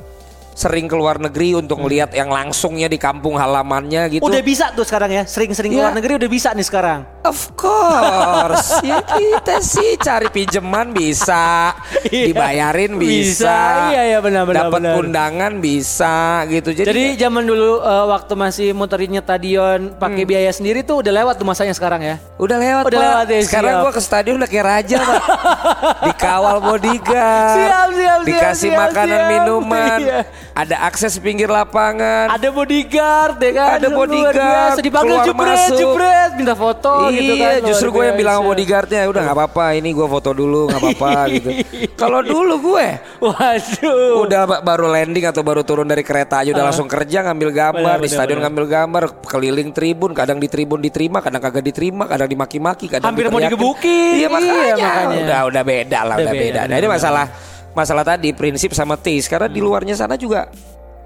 sering 0.56 0.88
keluar 0.88 1.20
negeri 1.20 1.52
untuk 1.52 1.82
melihat 1.82 2.14
yang 2.14 2.32
langsungnya 2.32 2.88
di 2.88 2.96
kampung 2.96 3.36
halamannya 3.36 4.08
gitu. 4.08 4.24
Udah 4.24 4.40
bisa 4.40 4.72
tuh 4.72 4.86
sekarang 4.86 5.12
ya, 5.12 5.24
sering-sering 5.26 5.74
Iya. 5.74 5.78
keluar 5.84 5.94
negeri 5.98 6.14
udah 6.16 6.30
bisa 6.30 6.54
nih 6.54 6.64
sekarang. 6.64 7.02
Of 7.26 7.58
course, 7.58 8.78
ya 8.82 9.02
kita 9.02 9.58
sih 9.58 9.98
cari 9.98 10.30
pinjaman 10.30 10.94
bisa, 10.94 11.74
Iya. 12.06 12.30
dibayarin 12.30 12.94
Bisa, 12.96 13.10
bisa, 13.42 13.58
iya, 13.90 14.02
iya, 14.06 14.18
benar, 14.20 14.46
benar, 14.46 14.70
dapat 14.70 14.82
undangan 14.96 15.58
bisa 15.58 16.16
gitu. 16.46 16.70
Jadi, 16.72 16.86
Jadi 16.86 17.04
zaman 17.18 17.42
dulu 17.42 17.82
eh, 17.82 18.06
waktu 18.08 18.34
masih 18.36 18.68
muterinnya 18.72 19.20
stadion 19.20 19.98
pakai 19.98 20.22
biaya 20.24 20.50
sendiri 20.50 20.80
tuh 20.80 21.02
udah 21.02 21.14
lewat 21.16 21.36
tuh 21.36 21.46
masanya 21.46 21.74
sekarang 21.74 22.00
ya. 22.00 22.16
udah 22.38 22.58
lewat 22.58 22.84
Udah 22.86 22.94
Pak. 22.94 23.06
lewat 23.10 23.26
ya, 23.28 23.40
Sekarang 23.42 23.72
siap. 23.72 23.82
gua 23.82 23.92
ke 23.92 24.02
stadion 24.02 24.36
udah 24.36 24.46
kayak 24.46 24.66
raja 24.68 24.98
pak, 25.00 25.22
dikawal 26.08 26.58
bodyguard, 26.62 27.58
Siap, 27.58 27.90
siap, 27.90 27.90
siap, 27.92 28.20
dikasih 28.24 28.70
siap, 28.70 28.82
makanan 28.84 29.18
siap. 29.18 29.32
minuman, 29.32 29.98
Iya. 29.98 30.20
ada 30.54 30.76
akses 30.84 31.18
pinggir 31.18 31.50
lapangan. 31.50 32.30
Ada 32.30 32.48
bodyguard 32.50 33.38
ya 33.40 33.52
kan. 33.52 33.70
Ada 33.76 33.88
bodyguard. 33.90 34.78
Dipanggil 34.78 35.18
keluar 35.18 35.26
jebret, 35.26 35.74
masuk. 35.74 36.36
minta 36.36 36.54
foto 36.54 36.92
gitu 37.18 37.34
kan. 37.36 37.52
iya, 37.54 37.64
justru 37.64 37.88
gue 37.90 38.04
yang 38.04 38.16
bilang 38.16 38.40
bodyguardnya 38.42 39.02
udah 39.06 39.22
nggak 39.24 39.38
apa-apa, 39.38 39.66
ini 39.74 39.90
gue 39.90 40.06
foto 40.06 40.32
dulu 40.32 40.68
nggak 40.68 40.82
apa-apa 40.82 41.12
gitu. 41.36 41.50
Kalau 41.94 42.20
dulu 42.20 42.54
gue 42.66 42.88
Waduh. 43.20 44.22
udah 44.22 44.42
ba- 44.46 44.62
baru 44.62 44.88
landing 44.88 45.26
atau 45.26 45.42
baru 45.42 45.62
turun 45.62 45.86
dari 45.86 46.02
kereta 46.02 46.40
aja 46.40 46.52
udah 46.52 46.66
langsung 46.66 46.86
kerja 46.86 47.24
ngambil 47.24 47.50
gambar 47.50 47.82
Benar, 47.96 47.98
di 47.98 48.08
benar, 48.08 48.16
stadion 48.16 48.36
benar. 48.36 48.46
ngambil 48.46 48.66
gambar 48.68 49.04
keliling 49.24 49.70
tribun 49.72 50.12
kadang 50.12 50.38
di 50.38 50.48
tribun 50.48 50.80
diterima 50.80 51.20
kadang 51.20 51.42
kagak 51.42 51.64
diterima 51.64 52.04
kadang 52.06 52.28
dimaki-maki 52.28 52.86
kadang 52.88 53.10
Hampir 53.10 53.28
mau 53.28 53.40
digebukin. 53.40 54.14
iya 54.16 54.28
makanya, 54.28 54.54
Iya, 54.56 54.76
makanya. 54.76 55.18
udah 55.22 55.40
udah 55.46 55.64
beda 55.64 56.00
lah 56.02 56.16
Udah 56.16 56.24
udah, 56.24 56.34
beda, 56.34 56.46
beda, 56.46 56.62
nah 56.66 56.76
ini 56.76 56.88
masalah 56.88 57.26
masalah 57.72 58.04
tadi 58.04 58.30
prinsip 58.32 58.72
sama 58.72 58.96
taste 58.96 59.28
karena 59.28 59.48
di 59.48 59.60
luarnya 59.60 59.94
sana 59.94 60.16
juga 60.16 60.48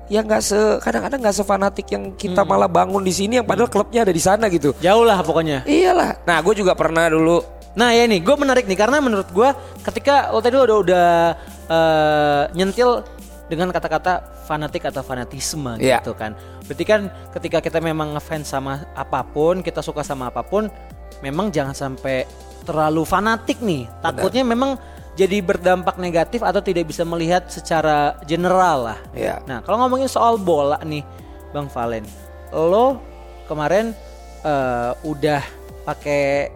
ya 0.09 0.19
nggak 0.19 0.41
se 0.41 0.57
kadang-kadang 0.81 1.21
nggak 1.21 1.35
sefanatik 1.35 1.87
yang 1.87 2.11
kita 2.13 2.41
Hmm. 2.41 2.49
malah 2.49 2.65
bangun 2.67 2.99
di 2.99 3.13
sini 3.13 3.37
yang 3.37 3.45
padahal 3.45 3.69
klubnya 3.69 4.01
ada 4.01 4.09
di 4.09 4.19
sana 4.19 4.49
gitu 4.49 4.73
Jauh 4.77 5.05
lah 5.05 5.21
pokoknya. 5.21 5.63
iyalah 5.63 6.17
nah 6.23 6.41
gue 6.41 6.53
juga 6.53 6.73
pernah 6.73 7.07
dulu 7.07 7.39
Nah 7.69 7.93
ya 7.93 8.03
nih, 8.03 8.19
gue 8.19 8.33
menarik 8.33 8.65
nih 8.65 8.75
karena 8.75 8.97
menurut 8.97 9.29
gue 9.29 9.45
ketika 9.85 10.33
lo 10.33 10.41
tadi 10.41 10.57
lo 10.57 10.65
udah 10.65 10.77
udah 10.81 11.09
eh, 11.69 12.43
nyentil 12.51 13.05
dengan 13.45 13.69
kata-kata 13.69 14.25
fanatik 14.43 14.83
atau 14.83 14.99
fanatisme 14.99 15.77
Iya. 15.77 16.01
gitu 16.01 16.17
kan. 16.17 16.33
Berarti 16.65 16.83
kan 16.83 17.01
ketika 17.31 17.61
kita 17.61 17.77
memang 17.77 18.17
ngefans 18.17 18.49
sama 18.49 18.83
apa 18.93 19.21
pun, 19.21 19.61
kita 19.61 19.79
suka 19.79 20.01
sama 20.01 20.27
apa 20.27 20.41
pun, 20.41 20.65
memang 21.21 21.53
jangan 21.53 21.71
sampai 21.71 22.25
terlalu 22.61 23.05
fanatik 23.05 23.61
nih. 23.61 23.85
Takutnya 24.01 24.41
memang 24.43 24.75
jadi 25.19 25.43
berdampak 25.43 25.99
negatif 25.99 26.39
atau 26.39 26.63
tidak 26.63 26.87
bisa 26.87 27.03
melihat 27.03 27.43
secara 27.51 28.15
general 28.23 28.95
lah. 28.95 28.99
Iya. 29.11 29.43
Nah 29.43 29.59
kalau 29.59 29.83
ngomongin 29.83 30.07
soal 30.07 30.39
bola 30.39 30.79
nih, 30.79 31.03
Bang 31.51 31.67
Valen, 31.67 32.07
lo 32.55 33.03
kemarin 33.43 33.91
eh, 34.47 34.91
udah 35.03 35.43
pakai 35.83 36.47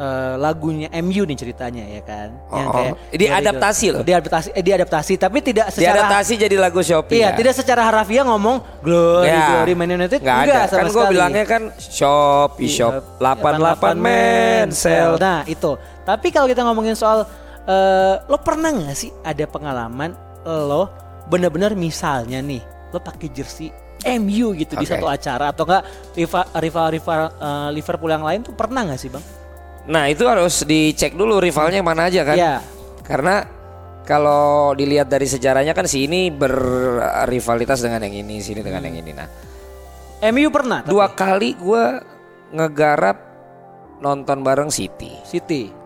eh, 0.00 0.34
lagunya 0.40 0.88
MU 1.04 1.28
nih 1.28 1.36
ceritanya 1.36 1.84
ya 1.84 2.00
kan? 2.00 2.28
Oh, 2.48 2.96
diadaptasi 3.12 3.86
loh. 3.92 4.00
Diadaptasi, 4.00 4.48
eh, 4.56 4.64
diadaptasi, 4.64 5.12
tapi 5.20 5.44
tidak 5.44 5.68
secara 5.68 6.00
diadaptasi 6.00 6.32
jadi 6.40 6.56
lagu 6.56 6.80
Shopee 6.80 7.20
Iya, 7.20 7.36
ya. 7.36 7.36
tidak 7.36 7.52
secara 7.52 7.84
harafiah 7.84 8.24
ngomong 8.24 8.80
glory 8.80 9.28
Ya, 9.28 9.60
glory 9.60 9.76
Man 9.76 9.92
United 9.92 10.24
nggak 10.24 10.38
enggak 10.48 10.62
ada. 10.64 10.72
sama 10.72 10.80
kan 10.80 10.86
gue 10.88 11.04
bilangnya 11.12 11.44
kan 11.44 11.62
shop, 11.76 12.56
e-shop, 12.64 13.20
88 13.20 13.92
mensel. 14.00 15.20
Nah, 15.20 15.44
itu. 15.44 15.76
Tapi 16.00 16.32
kalau 16.32 16.48
kita 16.48 16.64
ngomongin 16.64 16.96
soal 16.96 17.28
eh, 17.66 18.14
lo 18.24 18.38
pernah 18.40 18.70
nggak 18.72 18.96
sih 18.96 19.10
ada 19.24 19.44
pengalaman 19.44 20.14
lo 20.44 20.88
bener-bener 21.28 21.76
misalnya 21.76 22.40
nih, 22.40 22.64
lo 22.90 22.98
pakai 22.98 23.28
jersey 23.30 23.70
MU 24.00 24.56
gitu 24.56 24.80
di 24.80 24.88
Oke. 24.88 24.96
satu 24.96 25.06
acara 25.06 25.52
atau 25.52 25.68
enggak 25.68 25.84
rival 26.16 26.44
rival 26.56 26.86
rival 26.88 27.20
eh, 27.28 27.68
Liverpool 27.76 28.10
yang 28.10 28.24
lain 28.24 28.40
tuh 28.40 28.56
pernah 28.56 28.88
nggak 28.88 29.00
sih, 29.00 29.12
Bang? 29.12 29.24
Nah 29.90 30.08
itu 30.08 30.24
harus 30.24 30.64
dicek 30.64 31.12
dulu 31.12 31.40
rivalnya 31.40 31.84
yang 31.84 31.88
mana 31.88 32.08
aja 32.08 32.24
kan. 32.24 32.36
Iya. 32.36 32.54
Karena 33.04 33.44
kalau 34.08 34.72
dilihat 34.74 35.06
dari 35.12 35.28
sejarahnya 35.28 35.76
kan 35.76 35.84
si 35.84 36.08
ini 36.08 36.32
berrivalitas 36.32 37.84
dengan 37.84 38.00
yang 38.08 38.24
ini, 38.24 38.40
sini 38.40 38.64
dengan 38.64 38.82
yang 38.88 38.96
ini. 38.96 39.12
Nah 39.12 39.28
MU 40.32 40.48
pernah. 40.52 40.84
tapi- 40.84 40.92
dua 40.92 41.06
kali 41.12 41.56
gue 41.56 41.84
ngegarap 42.56 43.16
nonton 44.00 44.40
bareng 44.40 44.72
City, 44.72 45.12
City. 45.28 45.79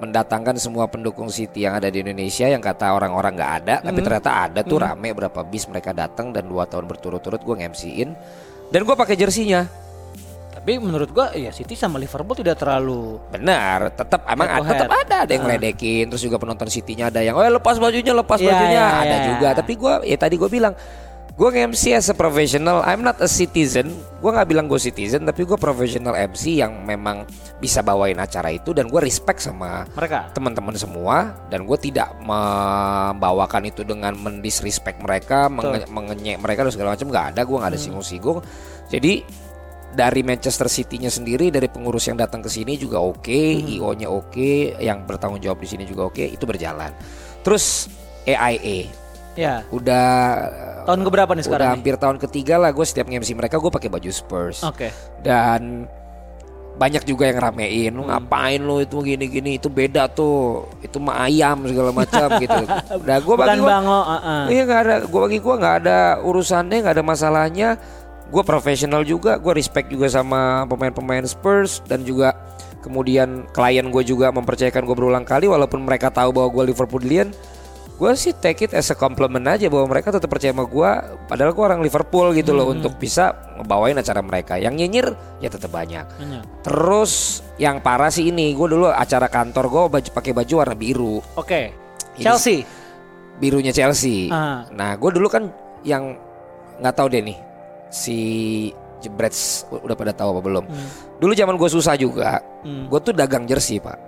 Mendatangkan 0.00 0.56
semua 0.58 0.90
pendukung 0.90 1.30
City 1.30 1.66
yang 1.66 1.78
ada 1.78 1.90
di 1.90 2.02
Indonesia 2.02 2.46
yang 2.48 2.62
kata 2.62 2.94
orang-orang 2.94 3.38
nggak 3.38 3.52
ada, 3.62 3.74
tapi 3.82 3.98
ternyata 4.02 4.30
ada 4.50 4.60
tuh 4.64 4.82
rame 4.82 5.14
berapa 5.14 5.40
bis 5.46 5.66
mereka 5.70 5.94
datang 5.94 6.34
dan 6.34 6.46
dua 6.46 6.66
tahun 6.66 6.86
berturut-turut 6.90 7.40
gue 7.42 7.54
nge-MC-in 7.62 8.10
dan 8.70 8.80
gue 8.82 8.94
pakai 8.96 9.14
jersinya. 9.14 9.84
Tapi 10.64 10.80
menurut 10.80 11.12
gua 11.12 11.28
ya 11.36 11.52
City 11.52 11.76
sama 11.76 12.00
Liverpool 12.00 12.32
tidak 12.40 12.56
terlalu 12.56 13.20
Benar, 13.28 13.92
tetap 13.92 14.24
emang 14.24 14.48
to 14.48 14.72
tetap 14.72 14.88
ada 14.96 15.16
ada 15.28 15.32
yang 15.36 15.44
ngeledekin, 15.44 16.08
terus 16.08 16.24
juga 16.24 16.40
penonton 16.40 16.72
City-nya 16.72 17.12
ada 17.12 17.20
yang 17.20 17.36
oh 17.36 17.44
lepas 17.44 17.76
bajunya, 17.76 18.16
lepas 18.16 18.40
Iya, 18.40 18.48
bajunya, 18.48 18.80
iya, 18.80 19.02
ada 19.04 19.16
iya. 19.20 19.26
juga. 19.28 19.48
Tapi 19.52 19.72
gua 19.76 20.00
ya 20.00 20.16
tadi 20.16 20.40
gue 20.40 20.48
bilang 20.48 20.72
gue 21.34 21.48
nge-MC 21.50 21.90
as 21.90 22.06
a 22.06 22.14
professional, 22.14 22.78
I'm 22.86 23.02
not 23.02 23.18
a 23.18 23.26
citizen. 23.26 23.90
Gue 24.22 24.30
nggak 24.30 24.46
bilang 24.46 24.70
gue 24.70 24.78
citizen, 24.78 25.26
tapi 25.26 25.42
gue 25.42 25.58
professional 25.58 26.14
MC 26.14 26.62
yang 26.62 26.86
memang 26.86 27.26
bisa 27.58 27.82
bawain 27.82 28.14
acara 28.16 28.54
itu 28.54 28.70
dan 28.70 28.86
gue 28.86 29.00
respect 29.02 29.42
sama 29.42 29.82
mereka. 29.98 30.30
teman-teman 30.30 30.78
semua 30.78 31.34
dan 31.50 31.66
gue 31.66 31.74
tidak 31.76 32.14
membawakan 32.22 33.66
itu 33.66 33.82
dengan 33.82 34.14
mendisrespect 34.14 35.02
mereka, 35.02 35.50
menge- 35.50 35.90
mengenyek 35.90 36.38
mereka 36.38 36.62
dan 36.62 36.72
segala 36.72 36.94
macam 36.94 37.10
nggak 37.10 37.26
ada, 37.34 37.40
gue 37.42 37.56
nggak 37.58 37.72
ada 37.74 37.80
singgung-singgung. 37.82 38.38
Jadi 38.86 39.12
dari 39.90 40.22
Manchester 40.22 40.70
City-nya 40.70 41.10
sendiri, 41.10 41.50
dari 41.50 41.66
pengurus 41.66 42.06
yang 42.06 42.18
datang 42.18 42.42
ke 42.42 42.50
sini 42.50 42.78
juga 42.78 43.02
oke, 43.02 43.42
IO-nya 43.74 44.06
oke, 44.06 44.78
yang 44.78 45.02
bertanggung 45.02 45.42
jawab 45.42 45.58
di 45.58 45.66
sini 45.66 45.82
juga 45.82 46.06
oke, 46.10 46.22
itu 46.22 46.46
berjalan. 46.46 46.94
Terus 47.42 47.90
AIA 48.22 49.02
Ya. 49.34 49.66
udah 49.74 50.06
Tahun 50.84 51.00
keberapa 51.00 51.32
nih 51.32 51.44
sekarang? 51.44 51.60
udah 51.60 51.68
nih? 51.68 51.76
hampir 51.80 51.94
tahun 51.96 52.16
ketiga 52.20 52.54
lah 52.60 52.70
gue 52.70 52.84
setiap 52.84 53.06
nge-MC 53.08 53.30
mereka 53.36 53.56
gue 53.56 53.72
pakai 53.72 53.88
baju 53.88 54.10
Spurs 54.12 54.60
Oke. 54.62 54.92
dan 55.24 55.88
banyak 56.74 57.06
juga 57.06 57.30
yang 57.30 57.38
ramein 57.38 57.94
lu 57.94 58.02
ngapain 58.10 58.58
lu 58.58 58.82
itu 58.82 58.98
gini-gini 58.98 59.62
itu 59.62 59.70
beda 59.70 60.10
tuh 60.10 60.66
itu 60.82 60.98
mah 60.98 61.22
ayam 61.22 61.62
segala 61.70 61.94
macam 61.94 62.26
gitu 62.42 62.62
nah 63.06 63.18
gue 63.22 63.34
bagi 63.38 63.58
gua, 63.62 63.68
bango, 63.78 64.00
uh-uh. 64.02 64.42
iya 64.50 64.62
nggak 64.66 64.80
ada 64.82 64.94
gue 65.06 65.20
bagi 65.22 65.38
gue 65.38 65.54
nggak 65.54 65.76
ada 65.86 65.98
urusannya 66.26 66.78
nggak 66.82 66.94
ada 66.98 67.04
masalahnya 67.06 67.68
gue 68.26 68.42
profesional 68.42 69.06
juga 69.06 69.38
gue 69.38 69.52
respect 69.54 69.86
juga 69.86 70.10
sama 70.10 70.66
pemain-pemain 70.66 71.22
Spurs 71.22 71.78
dan 71.86 72.02
juga 72.02 72.34
kemudian 72.82 73.46
klien 73.54 73.86
gue 73.86 74.02
juga 74.02 74.34
mempercayakan 74.34 74.82
gue 74.82 74.96
berulang 74.98 75.24
kali 75.24 75.46
walaupun 75.46 75.86
mereka 75.86 76.10
tahu 76.10 76.34
bahwa 76.34 76.50
gue 76.50 76.74
Liverpoolian 76.74 77.30
gue 77.94 78.10
sih 78.14 78.34
take 78.34 78.64
it 78.64 78.72
as 78.72 78.88
a 78.88 78.96
compliment 78.96 79.46
aja 79.46 79.66
bahwa 79.66 79.86
mereka 79.88 80.10
tetap 80.10 80.26
percaya 80.26 80.50
sama 80.50 80.64
gue 80.64 80.90
padahal 81.24 81.50
gue 81.50 81.64
orang 81.64 81.78
Liverpool 81.78 82.32
gitu 82.32 82.50
loh 82.50 82.66
untuk 82.68 82.96
bisa 82.96 83.30
ngebawain 83.56 83.94
acara 83.94 84.18
mereka 84.18 84.54
yang 84.56 84.74
nyinyir 84.74 85.14
ya 85.38 85.46
tetap 85.46 85.70
banyak 85.70 86.02
Banyak. 86.02 86.42
terus 86.60 87.12
yang 87.54 87.78
parah 87.78 88.10
sih 88.10 88.28
ini 88.28 88.50
gue 88.50 88.66
dulu 88.66 88.90
acara 88.90 89.26
kantor 89.26 89.64
gue 89.68 89.82
baju 89.92 90.08
pakai 90.10 90.32
baju 90.32 90.54
warna 90.56 90.74
biru 90.74 91.22
Oke. 91.34 91.70
Ini- 92.14 92.24
Chelsea. 92.24 92.66
birunya 93.34 93.70
Chelsea 93.70 94.26
Ah. 94.28 94.66
nah 94.70 94.94
gue 94.94 95.10
dulu 95.10 95.26
kan 95.26 95.50
yang 95.82 96.18
nggak 96.76 96.94
tahu 96.94 97.06
deh 97.08 97.22
nih 97.24 97.38
si 97.88 98.18
Jebrets 98.98 99.66
udah 99.70 99.92
pada 99.92 100.10
tahu 100.10 100.34
apa 100.34 100.40
belum 100.40 100.64
dulu 101.16 101.30
zaman 101.32 101.54
gue 101.54 101.68
susah 101.68 101.94
juga 101.94 102.42
Hmm. 102.62 102.86
gue 102.86 102.98
tuh 102.98 103.12
dagang 103.12 103.44
jersey 103.44 103.78
pak 103.78 103.98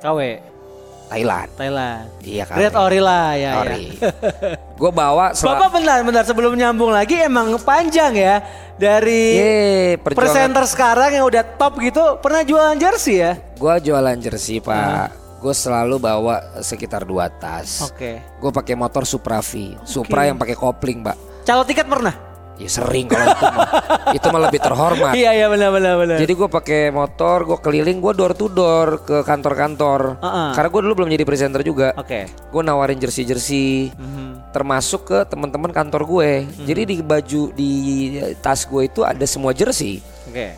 KW. 0.00 0.20
Thailand 1.14 1.48
Thailand. 1.54 2.04
iya 2.20 2.42
kan 2.42 2.56
Red 2.56 2.74
Ori 2.74 2.98
lah 2.98 3.26
ya. 3.32 3.52
Ori. 3.60 3.94
ya. 3.94 4.10
gue 4.74 4.90
bawa 4.90 5.30
sel- 5.30 5.46
Bapak 5.54 5.70
benar 5.72 6.02
benar 6.02 6.24
sebelum 6.24 6.52
nyambung 6.52 6.90
lagi 6.90 7.14
emang 7.16 7.54
panjang 7.58 8.12
ya 8.12 8.42
dari 8.74 9.24
Ye, 9.32 9.54
perjuangan 9.96 10.18
presenter 10.18 10.64
sekarang 10.66 11.10
yang 11.12 11.24
udah 11.24 11.46
top 11.54 11.78
gitu 11.78 12.18
pernah 12.18 12.42
jualan 12.42 12.74
jersey 12.74 13.22
ya? 13.22 13.38
gue 13.54 13.74
jualan 13.80 14.18
jersey 14.18 14.58
pak 14.58 14.74
Ah. 14.74 15.08
gue 15.38 15.54
selalu 15.54 15.96
bawa 15.96 16.58
sekitar 16.58 17.04
dua 17.04 17.30
tas 17.30 17.86
Oke. 17.86 18.18
gue 18.18 18.50
pakai 18.50 18.74
motor 18.74 19.04
Supra 19.04 19.38
V 19.38 19.78
Supra 19.82 20.26
yang 20.26 20.34
pakai 20.34 20.54
kopling 20.54 21.00
pak 21.00 21.14
Calo 21.44 21.62
tiket 21.62 21.84
pernah? 21.84 22.33
Ya 22.54 22.68
sering 22.68 23.06
kalau 23.06 23.26
itu 23.26 23.44
mah 23.44 23.66
itu 24.16 24.26
mah 24.28 24.40
lebih 24.42 24.60
terhormat 24.60 25.12
Iya 25.12 25.30
iya 25.32 25.46
benar 25.46 25.70
benar 25.70 25.94
benar. 25.96 26.16
Jadi 26.16 26.32
gue 26.32 26.48
pakai 26.48 26.80
motor, 26.88 27.42
gue 27.44 27.58
keliling, 27.58 27.98
gue 27.98 28.12
door 28.12 28.32
to 28.32 28.46
door 28.46 29.00
ke 29.00 29.20
kantor-kantor. 29.20 30.18
Uh-uh. 30.18 30.50
Karena 30.52 30.68
gue 30.68 30.80
dulu 30.80 30.94
belum 30.96 31.10
jadi 31.10 31.24
presenter 31.24 31.60
juga. 31.60 31.90
Oke. 31.94 32.30
Gue 32.48 32.62
nawarin 32.62 32.96
jersey-jersey, 32.96 33.90
Mhm. 33.90 34.50
termasuk 34.50 35.04
ke 35.04 35.18
teman-teman 35.24 35.68
kantor 35.68 36.02
gue. 36.04 36.30
Jadi 36.62 36.82
di 36.84 36.96
baju 37.00 37.42
di 37.50 37.72
tas 38.36 38.62
gue 38.62 38.82
itu 38.84 39.02
ada 39.02 39.24
semua 39.24 39.50
jersey. 39.50 39.98
Oke. 40.24 40.54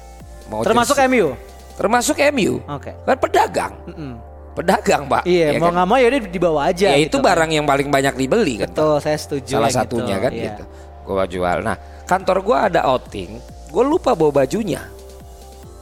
Mau 0.47 0.61
Termasuk 0.63 0.95
jersey- 0.95 1.11
MU. 1.11 1.29
termasuk 1.75 2.17
MU. 2.31 2.61
Oke. 2.67 2.93
Kan 2.99 3.17
pedagang, 3.19 3.73
Mm-mm. 3.85 4.13
pedagang 4.53 5.05
pak. 5.07 5.25
Iya, 5.25 5.53
Ya 5.53 5.59
mau 5.59 5.69
kan? 5.69 5.75
nggak 5.75 5.87
mau 5.87 5.97
ya 5.97 6.09
dibawa 6.19 6.61
aja. 6.67 6.87
Ya 6.93 6.97
gitu 6.99 7.05
itu 7.07 7.17
kan. 7.19 7.25
barang 7.27 7.51
yang 7.53 7.65
paling 7.65 7.89
banyak 7.89 8.15
dibeli 8.15 8.55
kan. 8.59 8.69
Betul, 8.69 8.97
saya 8.99 9.17
setuju. 9.17 9.57
Salah 9.57 9.69
satunya 9.71 10.17
gitu. 10.17 10.23
kan 10.23 10.33
Iya. 10.33 10.45
gitu. 10.47 10.65
Gue 11.07 11.25
jual. 11.31 11.62
Nah 11.62 11.77
kantor 12.05 12.42
gue 12.42 12.57
ada 12.73 12.81
outing, 12.85 13.38
gue 13.71 13.85
lupa 13.87 14.12
bawa 14.12 14.42
bajunya. 14.42 14.83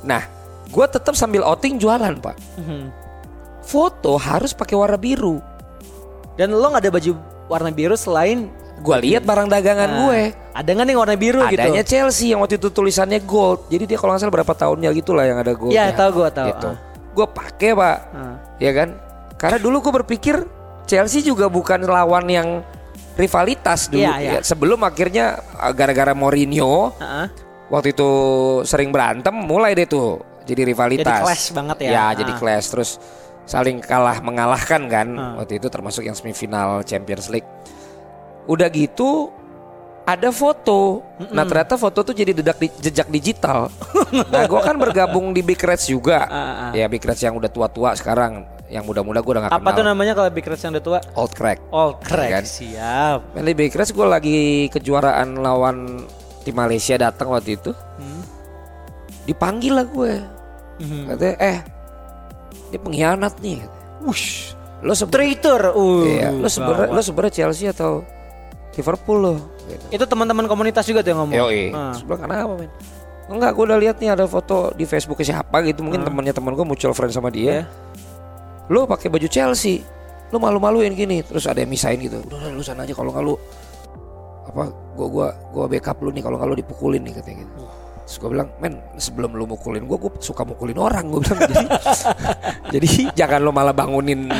Nah 0.04 0.22
gue 0.68 0.86
tetap 0.86 1.16
sambil 1.16 1.40
outing 1.42 1.80
jualan 1.80 2.14
pak. 2.20 2.36
Mhm. 2.60 3.02
foto 3.64 4.20
harus 4.20 4.52
pakai 4.52 4.76
warna 4.76 5.00
biru. 5.00 5.40
Dan 6.36 6.52
lo 6.52 6.68
nggak 6.68 6.84
ada 6.84 6.92
baju 6.92 7.12
warna 7.48 7.72
biru 7.72 7.96
selain 7.96 8.52
Gue 8.74 8.96
lihat 9.00 9.22
barang 9.22 9.48
dagangan 9.48 9.88
Nah, 9.88 9.98
gue. 10.04 10.20
Ada 10.52 10.68
nggak 10.68 10.86
nih 10.90 10.96
warna 10.98 11.16
biru 11.16 11.40
Adanya 11.40 11.80
gitu? 11.80 11.96
Chelsea 11.96 12.34
yang 12.34 12.42
waktu 12.42 12.58
itu 12.58 12.68
tulisannya 12.68 13.22
gold. 13.22 13.70
Jadi 13.70 13.86
dia 13.86 13.96
kalau 13.96 14.12
nggak 14.12 14.20
salah 14.20 14.34
berapa 14.34 14.52
tahunnya 14.52 14.90
gitu 14.92 15.16
lah 15.16 15.24
yang 15.30 15.38
ada 15.40 15.54
gold. 15.54 15.72
Iya, 15.72 15.94
tahu 15.94 16.10
gua, 16.20 16.28
tahu. 16.28 16.48
Gitu. 16.52 16.68
Ah. 16.68 16.76
Gue 17.14 17.26
pakai 17.30 17.70
pak, 17.72 17.96
Ah. 18.12 18.36
ya 18.58 18.70
kan? 18.74 18.88
Karena 19.38 19.58
dulu 19.62 19.80
gue 19.80 19.92
berpikir 20.02 20.36
Chelsea 20.84 21.22
juga 21.22 21.46
bukan 21.46 21.86
lawan 21.86 22.26
yang 22.28 22.48
rivalitas 23.14 23.86
dulu. 23.86 24.02
Iya, 24.02 24.14
iya. 24.18 24.32
Ya, 24.34 24.40
sebelum 24.40 24.80
akhirnya 24.80 25.26
uh, 25.54 25.70
gara-gara 25.70 26.12
Mourinho 26.12 26.90
Heeh. 26.94 27.26
waktu 27.68 27.92
itu 27.92 28.10
sering 28.62 28.90
berantem, 28.90 29.32
mulai 29.32 29.72
deh 29.72 29.86
tuh 29.86 30.18
jadi 30.42 30.66
rivalitas. 30.66 31.06
Jadi 31.06 31.24
clash 31.24 31.44
banget 31.50 31.76
ya. 31.80 31.90
Ya, 31.90 32.04
Ah. 32.04 32.10
jadi 32.12 32.32
clash 32.36 32.66
terus 32.68 32.90
saling 33.44 33.78
kalah 33.78 34.18
mengalahkan 34.18 34.82
kan 34.88 35.08
Ah. 35.12 35.32
waktu 35.38 35.56
itu 35.56 35.68
termasuk 35.68 36.02
yang 36.02 36.12
semifinal 36.12 36.82
Champions 36.82 37.28
League. 37.28 37.46
Udah 38.44 38.68
gitu 38.68 39.32
ada 40.04 40.28
foto. 40.28 41.00
Nah 41.32 41.44
ternyata 41.44 41.80
foto 41.80 42.04
tuh 42.04 42.12
jadi 42.12 42.36
dedak 42.36 42.60
di- 42.60 42.76
jejak 42.78 43.08
digital. 43.08 43.72
nah 44.28 44.44
gue 44.44 44.60
kan 44.60 44.76
bergabung 44.76 45.32
di 45.32 45.40
Big 45.40 45.56
Reds 45.56 45.88
juga. 45.88 46.28
Ah. 46.30 46.72
Ya 46.72 46.84
Big 46.86 47.00
Reds 47.00 47.22
yang 47.22 47.32
udah 47.34 47.48
tua-tua 47.48 47.94
sekarang. 47.94 48.44
Yang 48.74 48.90
muda-muda 48.90 49.22
gue 49.22 49.32
udah 49.38 49.42
gak 49.46 49.52
Apa 49.54 49.62
kenal. 49.62 49.76
tuh 49.78 49.84
namanya 49.86 50.12
kalau 50.18 50.28
Big 50.34 50.42
Reds 50.42 50.66
yang 50.66 50.74
udah 50.74 50.82
tua? 50.82 50.98
Old 51.14 51.30
Crack. 51.30 51.62
Old 51.70 52.02
Crack. 52.02 52.30
Kan? 52.34 52.42
Siap. 52.42 53.18
Main 53.38 53.46
di 53.46 53.54
Big 53.54 53.70
Reds 53.70 53.94
gue 53.94 54.02
lagi 54.02 54.38
kejuaraan 54.68 55.38
lawan 55.38 56.02
tim 56.42 56.58
Malaysia 56.58 56.98
datang 56.98 57.30
waktu 57.30 57.54
itu. 57.54 57.70
Hmm. 57.70 58.22
Dipanggil 59.24 59.78
lah 59.78 59.86
gue. 59.86 60.12
Mhm. 60.82 61.00
Katanya 61.06 61.34
eh 61.38 61.58
ini 62.68 62.78
pengkhianat 62.82 63.34
nih. 63.38 63.62
Wush. 64.02 64.58
Lo 64.82 64.92
Traitor. 64.92 65.70
Uh. 65.72 66.02
iya, 66.04 66.28
lo 66.28 66.50
sebenarnya 66.50 66.90
gawat. 66.90 66.96
lo 66.98 67.00
sebenarnya 67.00 67.32
Chelsea 67.32 67.70
atau 67.70 68.02
Liverpool 68.74 69.18
lo. 69.22 69.34
Gitu. 69.64 69.84
Itu 69.94 70.04
teman-teman 70.04 70.44
komunitas 70.44 70.82
juga 70.84 71.00
tuh 71.00 71.14
yang 71.14 71.20
ngomong. 71.24 71.38
Yoi. 71.38 71.70
Ah. 71.70 71.94
Terus 71.94 72.02
bilang 72.04 72.20
kenapa 72.20 72.52
men? 72.58 72.70
Enggak, 73.24 73.56
gue 73.56 73.64
udah 73.64 73.78
lihat 73.80 73.96
nih 73.96 74.12
ada 74.12 74.28
foto 74.28 74.76
di 74.76 74.84
Facebook 74.84 75.16
siapa 75.24 75.64
gitu, 75.64 75.80
mungkin 75.80 76.04
Ah. 76.04 76.12
temannya 76.12 76.36
teman 76.36 76.52
gue 76.52 76.66
mutual 76.66 76.92
friend 76.92 77.08
sama 77.08 77.32
Iya. 77.32 77.32
dia. 77.32 77.56
Lo 78.66 78.84
pakai 78.84 79.08
baju 79.08 79.26
Chelsea, 79.26 79.84
lo 80.28 80.38
malu-maluin 80.38 80.92
gini, 80.92 81.20
terus 81.20 81.44
ada 81.44 81.58
yang 81.58 81.68
misain 81.68 81.96
gitu. 81.96 82.20
Udah, 82.20 82.38
udah 82.38 82.50
lu 82.50 82.60
sana 82.60 82.82
aja 82.82 82.92
kalau 82.92 83.10
nggak 83.10 83.24
lu 83.24 83.34
apa 84.44 84.62
gua 84.92 85.06
gua 85.08 85.28
gua 85.50 85.64
backup 85.66 85.98
lu 85.98 86.10
nih 86.10 86.20
kalau 86.20 86.36
nggak 86.36 86.48
lu 86.48 86.56
dipukulin 86.56 87.00
nih 87.00 87.14
katanya 87.14 87.44
gitu. 87.44 87.64
Terus 88.04 88.16
gue 88.20 88.30
bilang, 88.30 88.48
men 88.60 88.76
sebelum 88.94 89.32
lu 89.32 89.48
mukulin 89.48 89.88
gue, 89.88 89.96
gue 89.96 90.12
suka 90.20 90.44
mukulin 90.44 90.76
orang 90.76 91.08
gue 91.08 91.24
bilang. 91.24 91.48
Jadi, 91.48 91.64
jadi 92.68 92.88
jangan 93.16 93.40
lo 93.40 93.48
malah 93.48 93.72
bangunin 93.72 94.28
lo- 94.28 94.36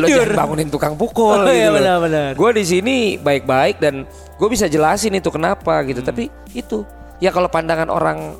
Lo 0.00 0.08
tidur. 0.08 0.24
jangan 0.24 0.32
bangunin 0.36 0.68
tukang 0.68 0.96
pukul 0.96 1.36
Oh, 1.36 1.44
iya, 1.52 1.68
gitu 1.68 1.68
loh. 1.68 1.76
benar-benar. 1.76 2.30
Gue 2.32 2.50
di 2.56 2.64
sini 2.64 2.96
baik-baik 3.16 3.76
dan 3.76 4.08
gue 4.08 4.48
bisa 4.48 4.68
jelasin 4.68 5.12
itu 5.12 5.28
kenapa 5.28 5.84
gitu. 5.84 6.00
Hmm. 6.00 6.08
Tapi 6.08 6.32
itu 6.52 6.80
ya 7.20 7.28
kalau 7.28 7.52
pandangan 7.52 7.92
orang 7.92 8.32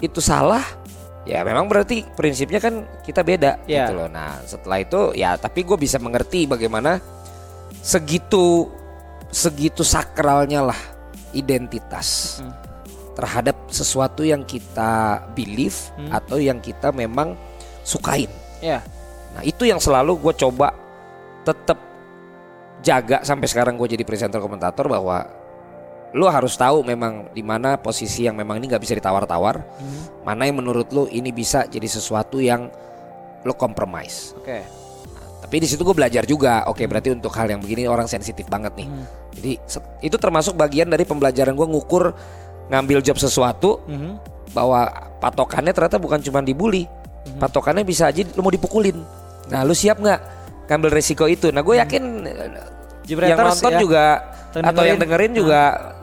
itu 0.00 0.24
salah, 0.24 0.64
ya 1.22 1.42
memang 1.42 1.70
berarti 1.70 2.02
prinsipnya 2.02 2.58
kan 2.58 2.82
kita 3.00 3.22
beda 3.22 3.62
Iya. 3.64 3.86
gitu 3.86 3.92
loh. 3.94 4.08
Nah 4.10 4.42
setelah 4.42 4.78
itu 4.82 5.00
ya 5.14 5.38
tapi 5.38 5.62
gue 5.62 5.76
bisa 5.76 5.96
mengerti 5.96 6.46
bagaimana 6.46 6.98
segitu 7.82 8.68
segitu 9.28 9.82
sakralnya 9.82 10.60
lah 10.66 10.80
identitas 11.32 12.40
Hmm. 12.42 12.52
terhadap 13.12 13.56
sesuatu 13.68 14.24
yang 14.24 14.44
kita 14.44 15.22
believe 15.32 15.76
Hmm. 15.96 16.10
atau 16.12 16.36
yang 16.36 16.60
kita 16.60 16.92
memang 16.92 17.36
sukain. 17.82 18.28
Ya. 18.60 18.80
Nah 19.32 19.42
itu 19.42 19.64
yang 19.64 19.80
selalu 19.80 20.20
gue 20.20 20.34
coba 20.36 20.76
tetap 21.42 21.78
jaga 22.82 23.22
sampai 23.22 23.46
sekarang 23.46 23.74
gue 23.78 23.94
jadi 23.94 24.04
presenter 24.04 24.38
komentator 24.38 24.90
bahwa 24.90 25.22
lo 26.12 26.28
harus 26.28 26.52
tahu 26.54 26.84
memang 26.84 27.32
di 27.32 27.40
mana 27.40 27.76
posisi 27.76 28.24
yang 28.24 28.36
memang 28.36 28.60
ini 28.60 28.68
nggak 28.68 28.80
bisa 28.80 28.92
ditawar-tawar, 28.92 29.64
mana 30.22 30.44
yang 30.44 30.60
menurut 30.60 30.92
lo 30.92 31.08
ini 31.08 31.32
bisa 31.32 31.64
jadi 31.64 31.84
sesuatu 31.84 32.36
yang 32.36 32.68
lo 33.42 33.54
compromise. 33.56 34.36
Oke. 34.36 34.60
Tapi 35.42 35.56
di 35.58 35.66
situ 35.66 35.82
gue 35.82 35.92
belajar 35.92 36.22
juga. 36.22 36.68
Oke, 36.68 36.86
berarti 36.86 37.10
untuk 37.10 37.34
hal 37.34 37.50
yang 37.50 37.58
begini 37.58 37.84
orang 37.84 38.06
sensitif 38.06 38.46
banget 38.46 38.76
nih. 38.78 38.88
Jadi 39.34 39.52
se- 39.64 39.82
itu 40.00 40.14
termasuk 40.14 40.54
bagian 40.54 40.86
dari 40.86 41.02
pembelajaran 41.02 41.52
gue 41.52 41.66
ngukur 41.66 42.14
ngambil 42.70 43.02
job 43.02 43.18
sesuatu 43.18 43.82
Mhm. 43.84 44.12
bahwa 44.54 44.86
patokannya 45.18 45.74
ternyata 45.74 45.98
bukan 45.98 46.20
cuma 46.20 46.38
dibully. 46.40 46.86
Patokannya 47.40 47.82
bisa 47.82 48.06
aja 48.06 48.22
lu 48.22 48.40
mau 48.40 48.52
dipukulin. 48.52 49.02
Nah, 49.50 49.64
lu 49.64 49.74
siap 49.74 49.98
nggak 49.98 50.20
ngambil 50.70 50.90
resiko 50.92 51.26
itu? 51.26 51.50
Nah, 51.50 51.60
gue 51.60 51.74
yakin 51.74 52.02
eh, 52.22 52.50
yang 53.26 53.38
nonton 53.40 53.72
ya. 53.72 53.80
juga 53.80 54.04
atau 54.52 54.84
yang 54.84 55.00
dengerin. 55.00 55.00
dengerin 55.00 55.32
juga 55.34 55.60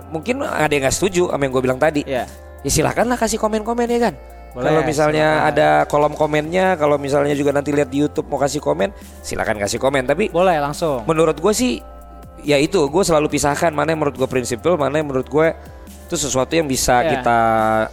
mungkin 0.10 0.41
ada 0.41 0.67
yang 0.67 0.84
nggak 0.84 0.95
setuju 0.95 1.30
sama 1.30 1.41
yang 1.41 1.54
gue 1.54 1.63
bilang 1.63 1.80
tadi. 1.80 2.02
Ya. 2.04 2.26
Ya 2.60 2.69
silakanlah 2.69 3.15
kasih 3.15 3.38
komen-komen 3.38 3.88
ya 3.88 4.12
kan. 4.12 4.15
Kalau 4.50 4.82
misalnya 4.82 5.28
silakan. 5.30 5.50
ada 5.54 5.69
kolom 5.86 6.13
komennya, 6.13 6.74
kalau 6.76 6.98
misalnya 6.98 7.32
juga 7.32 7.54
nanti 7.54 7.69
lihat 7.69 7.88
di 7.88 8.02
YouTube 8.02 8.28
mau 8.28 8.36
kasih 8.36 8.58
komen, 8.58 8.89
silakan 9.22 9.56
kasih 9.56 9.78
komen. 9.78 10.04
Tapi 10.04 10.28
Boleh 10.28 10.58
langsung. 10.58 11.06
menurut 11.06 11.38
gue 11.38 11.54
sih, 11.54 11.78
ya 12.41 12.58
itu 12.58 12.82
gue 12.82 13.04
selalu 13.06 13.30
pisahkan 13.30 13.69
mana 13.69 13.93
yang 13.93 14.02
menurut 14.02 14.17
gue 14.17 14.26
prinsipil, 14.26 14.74
mana 14.76 14.98
yang 14.98 15.08
menurut 15.08 15.30
gue 15.30 15.48
itu 16.10 16.17
sesuatu 16.17 16.50
yang 16.52 16.65
bisa 16.65 17.06
Ya. 17.06 17.10
kita 17.15 17.38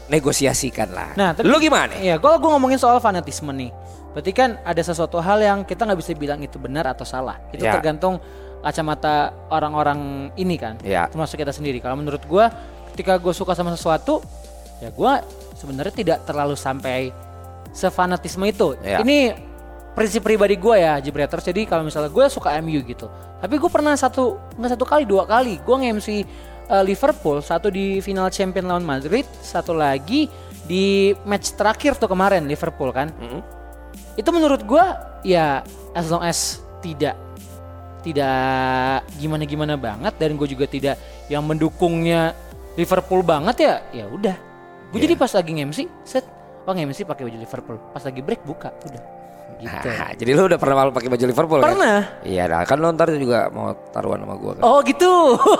negosiasikan 0.09 0.89
lah. 0.91 1.13
Nah, 1.15 1.31
tapi- 1.37 1.45
lu 1.45 1.61
gimana? 1.61 1.93
Iya, 2.01 2.17
kalau 2.17 2.41
gue 2.41 2.49
ngomongin 2.49 2.81
soal 2.81 2.97
fanatisme 2.99 3.53
nih, 3.53 3.71
berarti 4.17 4.33
kan 4.33 4.57
ada 4.65 4.81
sesuatu 4.81 5.21
hal 5.21 5.39
yang 5.39 5.59
kita 5.63 5.85
nggak 5.85 6.01
bisa 6.01 6.17
bilang 6.17 6.41
itu 6.41 6.57
benar 6.57 6.89
atau 6.89 7.05
salah. 7.05 7.37
Itu 7.53 7.69
Ya. 7.69 7.77
tergantung 7.77 8.17
kacamata 8.67 9.31
orang-orang 9.55 10.31
ini 10.35 10.59
kan, 10.59 10.75
Ya. 10.83 11.07
termasuk 11.07 11.39
kita 11.39 11.55
sendiri. 11.55 11.79
Kalau 11.79 11.95
menurut 11.95 12.27
gue, 12.27 12.45
ketika 12.91 13.15
gue 13.23 13.31
suka 13.31 13.55
sama 13.55 13.71
sesuatu, 13.79 14.19
ya 14.83 14.91
gue 14.91 15.13
sebenarnya 15.55 15.95
tidak 15.95 16.19
terlalu 16.27 16.59
sampai 16.59 17.15
sefanatisme 17.71 18.43
itu. 18.51 18.75
Ya. 18.83 19.07
Ini 19.07 19.39
prinsip 19.95 20.27
pribadi 20.27 20.59
gue 20.59 20.77
ya, 20.77 20.99
Jibreters. 20.99 21.47
Jadi 21.47 21.65
kalau 21.65 21.87
misalnya 21.87 22.11
gue 22.11 22.25
suka 22.27 22.53
MU 22.61 22.83
gitu, 22.85 23.07
tapi 23.39 23.57
gue 23.57 23.71
pernah 23.71 23.95
satu 23.95 24.37
nggak 24.59 24.71
satu 24.77 24.85
kali 24.85 25.05
dua 25.07 25.25
kali, 25.25 25.63
gue 25.63 25.77
nge-MC 25.77 26.09
uh, 26.69 26.83
Liverpool, 26.85 27.41
satu 27.41 27.73
di 27.73 28.03
final 28.03 28.29
Champion 28.29 28.67
lawan 28.69 28.85
Madrid, 28.85 29.25
satu 29.41 29.73
lagi 29.73 30.29
di 30.67 31.15
match 31.23 31.55
terakhir 31.55 31.95
tuh 31.97 32.11
kemarin 32.11 32.45
Liverpool 32.45 32.91
kan. 32.91 33.09
Mm-mm. 33.17 33.41
Itu 34.19 34.35
menurut 34.35 34.65
gue 34.67 34.85
ya 35.25 35.63
as 35.97 36.11
long 36.11 36.25
as 36.25 36.61
tidak 36.85 37.17
tidak 38.07 38.39
gimana-gimana 39.19 39.75
banget 39.75 40.15
dan 40.15 40.39
gue 40.39 40.47
juga 40.47 40.65
tidak 40.65 40.95
yang 41.27 41.43
mendukungnya 41.43 42.39
Liverpool 42.75 43.21
banget 43.21 43.57
ya 43.59 43.75
ya 43.93 44.05
udah 44.07 44.37
gue 44.87 45.01
jadi 45.03 45.19
pas 45.19 45.29
lagi 45.29 45.51
nge-MC 45.53 45.79
set 46.07 46.23
oh 46.63 46.71
nge-MC 46.71 47.03
pakai 47.03 47.27
baju 47.27 47.37
Liverpool 47.37 47.77
pas 47.91 48.01
lagi 48.01 48.21
break 48.23 48.47
buka 48.47 48.71
udah 48.85 49.03
gitu 49.57 49.89
Nah, 49.89 50.13
jadi 50.13 50.31
lu 50.37 50.43
udah 50.45 50.61
pernah 50.61 50.77
malu 50.77 50.93
pakai 50.93 51.09
baju 51.09 51.25
Liverpool 51.25 51.59
kan? 51.59 51.73
Pernah. 51.73 51.99
Iya, 52.21 52.45
nah, 52.45 52.61
kan 52.63 52.77
lu 52.77 52.93
ntar 52.93 53.09
juga 53.09 53.49
mau 53.49 53.73
taruhan 53.89 54.21
sama 54.21 54.37
gua 54.37 54.53
kan. 54.53 54.63
oh 54.63 54.79
gitu 54.85 55.09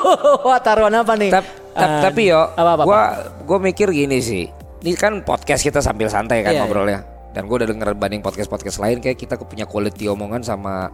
wah 0.47 0.61
taruhan 0.61 0.93
apa 0.93 1.17
nih 1.17 1.33
Tap- 1.33 1.49
tap- 1.73 1.89
Ah, 1.89 2.01
tapi 2.05 2.29
yo, 2.29 2.45
apa, 2.53 2.77
apa, 2.77 2.83
gua 2.85 3.01
gua 3.49 3.57
mikir 3.59 3.89
gini 3.89 4.21
sih. 4.21 4.53
Ini 4.85 4.93
kan 4.95 5.25
podcast 5.25 5.65
kita 5.65 5.81
sambil 5.81 6.13
santai 6.13 6.45
kan 6.45 6.53
Iya, 6.53 6.69
ngobrolnya. 6.69 7.01
Dan 7.33 7.49
gua 7.49 7.65
udah 7.65 7.69
denger 7.73 7.89
banding 7.97 8.21
podcast-podcast 8.21 8.77
lain 8.79 9.01
kayak 9.01 9.17
kita 9.17 9.41
punya 9.41 9.65
quality 9.65 10.09
omongan 10.09 10.45
sama 10.45 10.93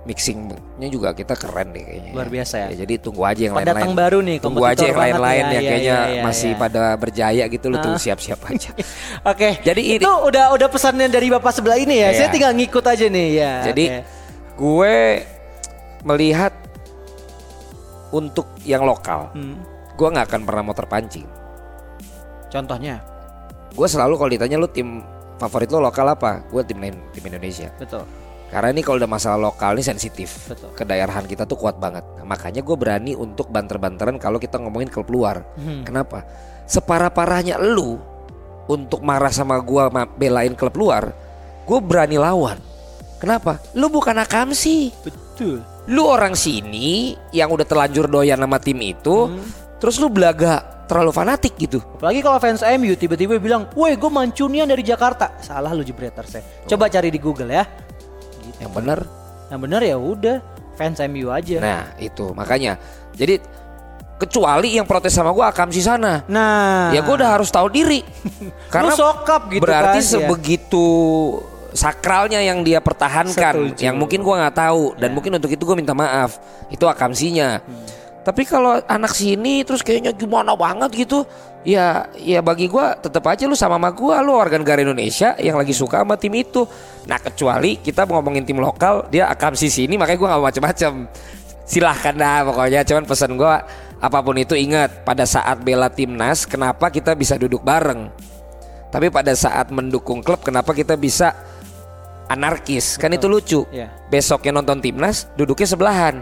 mixingnya 0.00 0.88
juga 0.88 1.12
kita 1.12 1.36
keren 1.36 1.76
deh 1.76 1.84
kayaknya. 1.84 2.12
Luar 2.16 2.32
biasa 2.32 2.54
ya. 2.56 2.68
jadi 2.72 2.94
tunggu 2.96 3.20
aja 3.20 3.42
yang 3.44 3.52
Pendatang 3.52 3.92
lain-lain. 3.92 4.00
baru 4.00 4.18
nih, 4.24 4.36
Tunggu 4.40 4.64
aja 4.64 4.84
yang 4.88 4.96
lain-lain 4.96 5.44
ya, 5.44 5.52
yang 5.52 5.62
iya, 5.62 5.70
kayaknya 5.70 5.92
iya, 5.92 6.12
iya, 6.16 6.22
masih 6.24 6.50
iya. 6.50 6.58
pada 6.58 6.82
berjaya 6.96 7.44
gitu 7.46 7.66
lu 7.68 7.76
tuh 7.78 7.94
siap-siap 8.00 8.40
aja. 8.48 8.70
Oke. 9.30 9.60
Jadi 9.60 9.82
ini- 9.84 10.00
itu 10.00 10.08
udah 10.08 10.56
udah 10.56 10.68
pesannya 10.72 11.12
dari 11.12 11.28
bapak 11.28 11.52
sebelah 11.52 11.76
ini 11.76 12.00
ya. 12.00 12.08
Iya. 12.10 12.16
Saya 12.16 12.28
tinggal 12.32 12.52
ngikut 12.56 12.84
aja 12.84 13.06
nih 13.06 13.28
ya. 13.36 13.52
Jadi 13.60 13.84
oke. 13.86 14.00
gue 14.56 14.96
melihat 16.00 16.52
untuk 18.10 18.48
yang 18.64 18.82
lokal, 18.82 19.30
Hmm. 19.30 19.60
gue 19.94 20.08
nggak 20.08 20.26
akan 20.26 20.40
pernah 20.42 20.62
mau 20.64 20.74
terpancing. 20.74 21.28
contohnya 22.50 22.98
Gue 23.70 23.86
selalu 23.86 24.18
kalau 24.18 24.26
ditanya 24.26 24.58
lu 24.58 24.66
tim 24.66 24.98
favorit 25.38 25.70
lo 25.70 25.78
lokal 25.78 26.02
apa? 26.10 26.42
Gue 26.50 26.66
tim 26.66 26.82
tim 26.82 27.22
Indonesia. 27.22 27.70
betul. 27.78 28.02
Karena 28.50 28.74
ini 28.74 28.82
kalau 28.82 28.98
udah 28.98 29.10
masalah 29.10 29.38
lokal 29.38 29.78
ini 29.78 29.86
sensitif. 29.86 30.50
Betul. 30.50 30.74
Kedaerahan 30.74 31.24
kita 31.24 31.46
tuh 31.46 31.54
kuat 31.54 31.78
banget. 31.78 32.02
Nah, 32.18 32.26
makanya 32.26 32.66
gue 32.66 32.76
berani 32.76 33.14
untuk 33.14 33.46
banter-banteran 33.48 34.18
kalau 34.18 34.42
kita 34.42 34.58
ngomongin 34.58 34.90
klub 34.90 35.06
luar. 35.06 35.46
Hmm. 35.54 35.86
Kenapa? 35.86 36.26
Separah-parahnya 36.66 37.62
lu 37.62 37.98
untuk 38.66 39.06
marah 39.06 39.30
sama 39.30 39.58
gue 39.62 39.82
belain 40.18 40.54
klub 40.58 40.74
luar, 40.74 41.14
gue 41.66 41.78
berani 41.78 42.18
lawan. 42.18 42.58
Kenapa? 43.22 43.62
Lu 43.78 43.86
bukan 43.86 44.18
akamsi. 44.18 44.90
Betul. 45.06 45.62
Lu 45.90 46.06
orang 46.06 46.34
sini 46.34 47.14
yang 47.30 47.50
udah 47.50 47.66
terlanjur 47.66 48.10
doyan 48.10 48.38
sama 48.38 48.58
tim 48.58 48.78
itu, 48.82 49.30
Hmm. 49.30 49.42
terus 49.78 49.98
lu 49.98 50.10
belaga 50.10 50.82
terlalu 50.90 51.14
fanatik 51.14 51.54
gitu. 51.54 51.78
Apalagi 51.78 52.18
kalau 52.18 52.38
fans 52.42 52.66
MU 52.66 52.98
tiba-tiba 52.98 53.38
bilang, 53.38 53.70
"Woi, 53.78 53.94
gue 53.94 54.10
mancunian 54.10 54.66
dari 54.66 54.82
Jakarta." 54.82 55.38
Salah 55.38 55.70
lu 55.70 55.86
jebreter 55.86 56.26
saya. 56.26 56.42
Coba 56.66 56.90
cari 56.90 57.14
di 57.14 57.18
Google 57.22 57.54
ya. 57.54 57.62
Yang 58.60 58.72
bener 58.72 58.98
Yang 59.48 59.60
benar 59.60 59.80
ya 59.82 59.96
udah 59.96 60.36
fans 60.76 61.00
MU 61.06 61.28
aja. 61.28 61.56
Nah 61.58 61.82
itu 61.96 62.30
makanya 62.32 62.76
Jadi 63.12 63.40
kecuali 64.16 64.76
yang 64.76 64.84
protes 64.84 65.10
sama 65.10 65.32
gua 65.32 65.48
Akamsi 65.48 65.80
sana 65.80 66.20
Nah, 66.24 66.92
Ya 66.92 67.00
gua 67.00 67.16
udah 67.16 67.30
harus 67.34 67.48
tahu 67.48 67.66
diri 67.66 68.04
Karena 68.72 68.92
sokap 68.92 69.48
gitu 69.48 69.64
berarti 69.64 69.98
kan, 69.98 70.04
ya. 70.04 70.10
sebegitu 70.20 70.86
sakralnya 71.70 72.38
yang 72.38 72.60
dia 72.60 72.78
pertahankan 72.78 73.72
Setuju. 73.72 73.80
Yang 73.80 73.96
mungkin 73.96 74.20
gua 74.20 74.44
nggak 74.44 74.56
tahu 74.58 74.82
Dan 74.94 75.10
Ya. 75.10 75.14
mungkin 75.16 75.32
untuk 75.34 75.48
itu 75.48 75.62
gua 75.62 75.76
minta 75.76 75.92
maaf 75.92 76.36
Itu 76.68 76.84
Akamsinya 76.84 77.64
Tapi 78.20 78.44
kalau 78.44 78.76
anak 78.84 79.16
sini 79.16 79.64
terus 79.64 79.80
kayaknya 79.80 80.12
gimana 80.12 80.52
banget 80.52 80.92
gitu 80.94 81.24
Ya 81.60 82.08
ya 82.16 82.40
bagi 82.40 82.72
gua 82.72 82.96
tetap 82.96 83.20
aja 83.28 83.44
lu 83.44 83.52
sama 83.52 83.76
sama 83.76 83.92
gua. 83.92 84.24
Lu 84.24 84.32
warga 84.32 84.56
negara 84.56 84.80
Indonesia 84.80 85.36
yang 85.36 85.60
lagi 85.60 85.76
suka 85.76 86.00
sama 86.00 86.16
tim 86.16 86.32
itu. 86.32 86.64
Nah 87.04 87.20
kecuali 87.20 87.76
kita 87.76 88.08
ngomongin 88.08 88.48
tim 88.48 88.56
lokal 88.60 89.08
Dia 89.12 89.28
Akamsi 89.28 89.68
sini 89.68 90.00
makanya 90.00 90.18
gua 90.18 90.28
nggak 90.32 90.40
mau 90.40 90.48
macem-macem. 90.48 90.92
Silahkan 91.68 92.16
dah 92.16 92.48
pokoknya 92.48 92.80
cuman 92.82 93.04
pesan 93.04 93.36
gua 93.36 93.60
apa 94.00 94.18
pun 94.24 94.32
itu 94.40 94.56
ingat 94.56 95.04
pada 95.04 95.28
saat 95.28 95.60
bela 95.60 95.92
timnas 95.92 96.48
kenapa 96.48 96.88
kita 96.88 97.12
bisa 97.12 97.36
duduk 97.36 97.60
bareng? 97.60 98.08
Tapi 98.90 99.12
pada 99.12 99.36
saat 99.36 99.68
mendukung 99.68 100.24
klub 100.24 100.40
kenapa 100.40 100.72
kita 100.72 100.96
bisa 100.96 101.36
anarkis. 102.30 102.94
Kan 102.96 103.10
itu 103.10 103.26
lucu. 103.26 103.66
Iya. 103.74 103.90
besoknya 104.10 104.50
nonton 104.50 104.82
timnas 104.82 105.30
duduknya 105.38 105.66
sebelahan. 105.70 106.14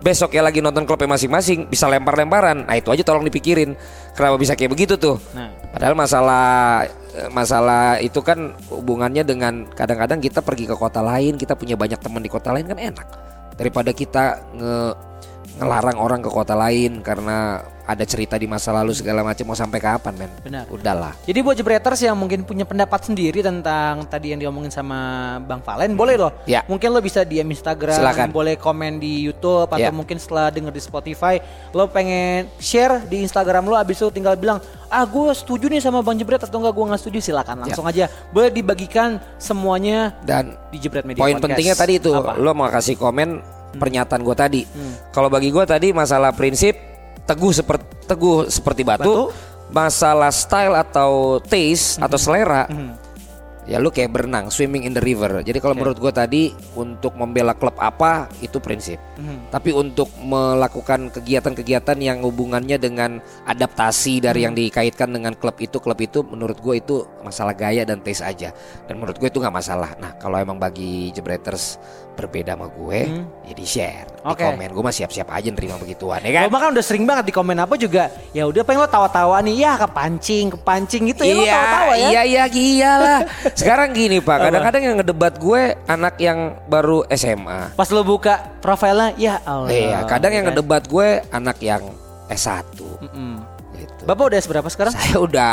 Besoknya 0.00 0.44
lagi 0.44 0.60
nonton 0.64 0.88
klubnya 0.88 1.16
masing-masing 1.16 1.68
bisa 1.68 1.88
lempar-lemparan. 1.88 2.64
Nah 2.64 2.76
itu 2.76 2.88
aja 2.92 3.04
tolong 3.04 3.24
dipikirin. 3.24 3.76
Kenapa 4.16 4.36
bisa 4.40 4.56
kayak 4.56 4.72
begitu 4.72 4.96
tuh? 4.96 5.20
Nah, 5.36 5.52
Padahal 5.76 5.92
masalah 5.92 6.46
eh, 7.12 7.28
masalah 7.28 8.00
itu 8.00 8.24
kan 8.24 8.56
hubungannya 8.72 9.28
dengan 9.28 9.68
kadang-kadang 9.76 10.24
kita 10.24 10.40
pergi 10.40 10.64
ke 10.64 10.72
kota 10.72 11.04
lain, 11.04 11.36
kita 11.36 11.52
punya 11.52 11.76
banyak 11.76 12.00
teman 12.00 12.24
di 12.24 12.32
kota 12.32 12.56
lain 12.56 12.64
kan 12.64 12.80
enak. 12.80 13.06
Daripada 13.60 13.92
kita 13.92 14.40
nge 14.56 14.76
ngelarang 15.56 15.96
orang 16.00 16.20
ke 16.20 16.28
kota 16.32 16.52
lain 16.56 17.00
karena 17.00 17.60
ada 17.86 18.02
cerita 18.02 18.34
di 18.34 18.50
masa 18.50 18.74
lalu 18.74 18.90
segala 18.90 19.22
macam 19.22 19.46
mau 19.46 19.54
sampai 19.54 19.78
kapan, 19.78 20.14
men? 20.18 20.30
Benar. 20.42 20.66
Udahlah. 20.66 21.14
Jadi 21.22 21.38
buat 21.38 21.54
jebreters 21.54 22.02
yang 22.02 22.18
mungkin 22.18 22.42
punya 22.42 22.66
pendapat 22.66 23.06
sendiri 23.06 23.40
tentang 23.40 24.02
tadi 24.10 24.34
yang 24.34 24.42
diomongin 24.42 24.74
sama 24.74 24.98
Bang 25.40 25.62
Valen, 25.62 25.94
boleh 25.94 26.18
loh. 26.18 26.34
Ya. 26.50 26.66
Mungkin 26.66 26.90
lo 26.90 26.98
bisa 26.98 27.22
DM 27.22 27.46
Instagram, 27.46 27.94
Silakan. 27.94 28.34
boleh 28.34 28.58
komen 28.58 28.98
di 28.98 29.22
YouTube 29.22 29.70
atau 29.70 29.78
Ya. 29.78 29.94
mungkin 29.94 30.18
setelah 30.18 30.50
denger 30.50 30.74
di 30.74 30.82
Spotify, 30.82 31.38
lo 31.70 31.86
pengen 31.86 32.50
share 32.58 33.06
di 33.06 33.22
Instagram 33.22 33.62
lo 33.64 33.78
abis 33.78 34.02
itu 34.02 34.10
tinggal 34.10 34.34
bilang, 34.34 34.58
"Ah, 34.90 35.06
gue 35.06 35.30
setuju 35.30 35.70
nih 35.70 35.78
sama 35.78 36.02
Bang 36.02 36.18
Jebret 36.18 36.42
atau 36.42 36.58
enggak 36.58 36.74
gue 36.74 36.84
nggak 36.90 37.00
setuju." 37.00 37.18
Silakan 37.22 37.62
langsung 37.62 37.86
aja. 37.86 38.10
Boleh 38.34 38.50
dibagikan 38.50 39.22
semuanya 39.38 40.10
Dan 40.26 40.58
di 40.68 40.82
Jebret 40.82 41.06
Media 41.06 41.22
poin 41.22 41.38
Podcast. 41.38 41.44
pentingnya 41.46 41.76
tadi 41.78 42.02
itu 42.02 42.10
Apa? 42.10 42.34
lo 42.34 42.50
mau 42.50 42.66
kasih 42.66 42.98
komen 42.98 43.38
pernyataan 43.76 44.24
gue 44.24 44.34
tadi. 44.34 44.62
Kalau 45.12 45.30
bagi 45.30 45.54
gue 45.54 45.62
tadi 45.62 45.92
masalah 45.92 46.32
prinsip 46.32 46.74
teguh 47.26 47.52
seperti 47.52 47.84
teguh 48.06 48.46
seperti 48.46 48.82
batu, 48.86 49.02
Batu. 49.02 49.34
masalah 49.74 50.30
style 50.30 50.78
atau 50.78 51.42
taste 51.42 51.98
atau 51.98 52.14
selera 52.14 52.70
Ya 53.66 53.82
lu 53.82 53.90
kayak 53.90 54.14
berenang, 54.14 54.46
swimming 54.46 54.86
in 54.86 54.94
the 54.94 55.02
river. 55.02 55.42
Jadi 55.42 55.58
kalau 55.58 55.74
Oke. 55.74 55.82
menurut 55.82 55.98
gue 55.98 56.12
tadi 56.14 56.42
untuk 56.78 57.18
membela 57.18 57.50
klub 57.50 57.74
apa 57.82 58.30
itu 58.38 58.62
prinsip. 58.62 59.02
Mhm. 59.18 59.50
Tapi 59.50 59.74
untuk 59.74 60.06
melakukan 60.22 61.10
kegiatan-kegiatan 61.10 61.98
yang 61.98 62.22
hubungannya 62.22 62.78
dengan 62.78 63.18
adaptasi 63.42 64.22
dari 64.22 64.46
yang 64.46 64.54
dikaitkan 64.54 65.10
dengan 65.10 65.34
klub 65.34 65.58
itu, 65.58 65.82
klub 65.82 65.98
itu 65.98 66.22
menurut 66.22 66.62
gue 66.62 66.78
itu 66.78 67.02
masalah 67.26 67.58
gaya 67.58 67.82
dan 67.82 67.98
taste 68.06 68.22
aja. 68.22 68.54
Dan 68.86 69.02
menurut 69.02 69.18
gue 69.18 69.26
itu 69.26 69.42
nggak 69.42 69.56
masalah. 69.58 69.98
Nah 69.98 70.14
kalau 70.14 70.38
emang 70.38 70.62
bagi 70.62 71.10
jebreters 71.10 71.82
berbeda 72.16 72.56
sama 72.56 72.66
gue, 72.66 73.00
Hmm. 73.04 73.24
ya 73.44 73.52
di 73.52 73.62
share, 73.62 74.08
Oke. 74.24 74.40
di 74.40 74.48
komen. 74.48 74.68
Gue 74.72 74.82
mah 74.82 74.90
siap-siap 74.90 75.28
aja 75.28 75.48
nerima 75.48 75.76
begituan 75.76 76.24
ya 76.24 76.32
kan. 76.32 76.42
Lo 76.48 76.50
makan 76.50 76.68
udah 76.72 76.84
sering 76.84 77.04
banget 77.04 77.28
di 77.28 77.32
komen 77.32 77.54
apa 77.54 77.76
juga. 77.76 78.08
Ya 78.32 78.48
udah 78.48 78.64
pengen 78.64 78.82
lo 78.82 78.88
tawa-tawa 78.88 79.36
nih. 79.40 79.56
Ya 79.60 79.76
kepancing, 79.76 80.56
kepancing 80.56 81.12
gitu 81.12 81.22
ya. 81.22 81.32
Lo 81.32 81.42
iya, 81.42 81.52
tawa-tawa 81.52 81.92
ya. 81.94 82.08
iya, 82.08 82.22
iya, 82.24 82.44
iyalah. 82.48 83.20
Sekarang 83.60 83.92
gini 83.92 84.18
pak, 84.18 84.38
kadang-kadang 84.42 84.82
yang 84.82 84.96
ngedebat 84.96 85.36
gue 85.36 85.62
anak 85.86 86.14
yang 86.16 86.38
baru 86.64 87.04
SMA. 87.12 87.76
Pas 87.76 87.88
lo 87.88 88.00
buka 88.00 88.56
profilnya, 88.58 89.12
ya 89.14 89.38
Allah. 89.44 89.68
Iya, 89.68 89.98
kadang 90.08 90.32
yang 90.32 90.48
Kan? 90.48 90.56
ngedebat 90.56 90.88
gue 90.88 91.08
anak 91.28 91.60
yang 91.60 91.82
S1 92.26 92.64
Mm-mm. 93.04 93.38
gitu. 93.76 94.02
Bapak 94.02 94.32
udah 94.32 94.40
seberapa 94.40 94.66
sekarang? 94.66 94.90
Saya 94.96 95.20
udah 95.20 95.52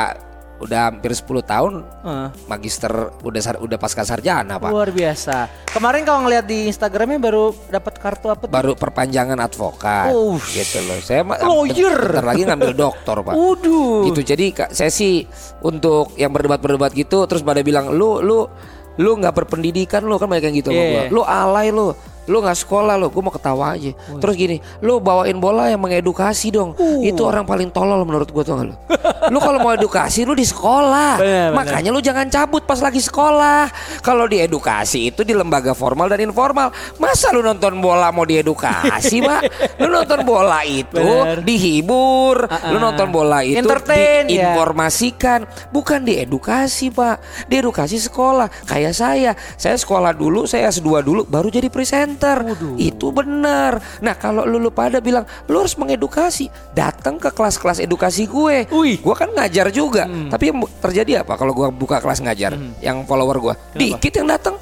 udah 0.55 0.79
hampir 0.87 1.11
10 1.11 1.23
tahun 1.43 1.73
Heeh. 2.01 2.27
magister 2.45 2.91
udah 3.19 3.41
sar- 3.41 3.59
udah 3.59 3.75
pasca 3.75 4.01
sarjana, 4.01 4.55
Pak. 4.55 4.69
Luar 4.69 4.89
biasa. 4.89 5.49
Kemarin 5.67 6.01
kalau 6.03 6.23
ngeliat 6.23 6.45
di 6.45 6.67
Instagramnya 6.67 7.19
baru 7.19 7.51
dapat 7.67 7.93
kartu 7.95 8.27
apa 8.27 8.45
tuh? 8.45 8.53
Baru 8.53 8.71
perpanjangan 8.73 9.37
advokat 9.37 10.09
Oh, 10.09 10.37
gitu 10.47 10.79
loh. 10.81 10.97
Saya 10.97 11.21
lawyer. 11.23 11.97
bentar 11.97 12.25
lagi 12.25 12.43
ngambil 12.43 12.71
doktor, 12.71 13.15
Pak. 13.21 13.33
Waduh. 13.33 14.07
gitu 14.07 14.21
jadi 14.21 14.45
Kak, 14.53 14.69
saya 14.71 14.87
sih 14.87 15.25
untuk 15.59 16.13
yang 16.15 16.29
berdebat-berdebat 16.29 16.93
gitu 16.93 17.25
terus 17.25 17.41
pada 17.41 17.59
bilang 17.59 17.89
lu 17.89 18.19
lu 18.19 18.45
lu 18.93 19.11
nggak 19.15 19.33
berpendidikan 19.33 20.05
lu 20.05 20.15
kan 20.15 20.29
banyak 20.29 20.47
yang 20.47 20.55
gitu 20.55 20.69
Iya. 20.69 20.85
gua. 20.85 21.03
lu 21.09 21.21
alay 21.23 21.67
lu 21.69 21.91
lu 22.23 22.39
nggak 22.39 22.55
sekolah 22.55 22.95
lu 22.95 23.11
gue 23.11 23.21
mau 23.21 23.33
ketawa 23.33 23.75
aja. 23.75 23.91
Terus 23.91 24.35
gini 24.35 24.57
lu 24.79 25.03
bawain 25.03 25.35
bola 25.35 25.67
yang 25.67 25.81
mengedukasi 25.83 26.55
dong. 26.55 26.71
Uh. 26.79 27.03
itu 27.03 27.19
orang 27.19 27.43
paling 27.43 27.67
tolol 27.67 27.99
menurut 28.07 28.31
gue 28.31 28.43
tuh 28.43 28.55
nggak 28.55 28.67
lu? 28.71 28.75
Lu 29.31 29.39
kalau 29.43 29.59
mau 29.59 29.75
edukasi 29.75 30.23
lu 30.23 30.31
di 30.31 30.47
sekolah. 30.47 31.19
Bener, 31.19 31.51
bener. 31.51 31.55
makanya 31.55 31.89
lu 31.91 31.99
jangan 31.99 32.27
cabut 32.31 32.63
pas 32.63 32.79
lagi 32.79 33.03
sekolah. 33.03 33.67
Kalau 33.99 34.23
di 34.27 34.39
edukasi 34.39 35.11
itu 35.11 35.27
di 35.27 35.35
lembaga 35.35 35.75
formal 35.75 36.07
dan 36.07 36.23
informal. 36.23 36.71
Masa 36.95 37.35
lu 37.35 37.43
nonton 37.43 37.75
bola 37.83 38.07
mau 38.15 38.23
diedukasi 38.23 39.19
pak 39.19 39.41
lu 39.83 39.91
nonton 39.91 40.23
bola 40.23 40.63
itu 40.63 40.95
Bener. 40.95 41.43
dihibur. 41.43 42.47
Lu 42.47 42.77
Uh-uh. 42.77 42.79
nonton 42.79 43.07
bola 43.11 43.43
itu 43.43 43.59
Entertain, 43.59 44.27
ya. 44.27 44.55
diinformasikan. 44.55 45.43
Bukan 45.75 46.07
diedukasi 46.07 46.87
pak. 46.87 47.19
Diedukasi 47.51 47.99
sekolah. 47.99 48.47
Kayak 48.63 48.95
saya. 48.95 49.31
Saya 49.59 49.75
sekolah 49.75 50.15
dulu 50.15 50.47
saya 50.47 50.71
S2 50.71 51.03
dulu 51.03 51.21
baru 51.27 51.51
jadi 51.51 51.67
presenter 51.67 52.12
itu 52.77 53.09
benar. 53.09 53.81
Nah 54.01 54.15
kalau 54.17 54.45
lu, 54.45 54.57
lu 54.59 54.71
pada 54.71 54.99
bilang 55.03 55.25
lu 55.49 55.61
harus 55.61 55.75
mengedukasi. 55.75 56.47
Datang 56.73 57.19
ke 57.21 57.29
kelas-kelas 57.29 57.83
edukasi 57.83 58.25
gue. 58.25 58.69
Wih. 58.69 58.97
gue 59.01 59.15
kan 59.15 59.29
ngajar 59.31 59.69
juga. 59.69 60.05
Tapi 60.07 60.53
yang 60.53 60.63
terjadi 60.81 61.25
apa 61.25 61.35
kalau 61.35 61.53
gue 61.55 61.67
buka 61.73 61.99
kelas 61.99 62.23
ngajar 62.23 62.55
yang 62.79 63.03
follower 63.03 63.37
gue 63.39 63.53
dikit 63.77 64.13
yang 64.23 64.29
datang. 64.29 64.55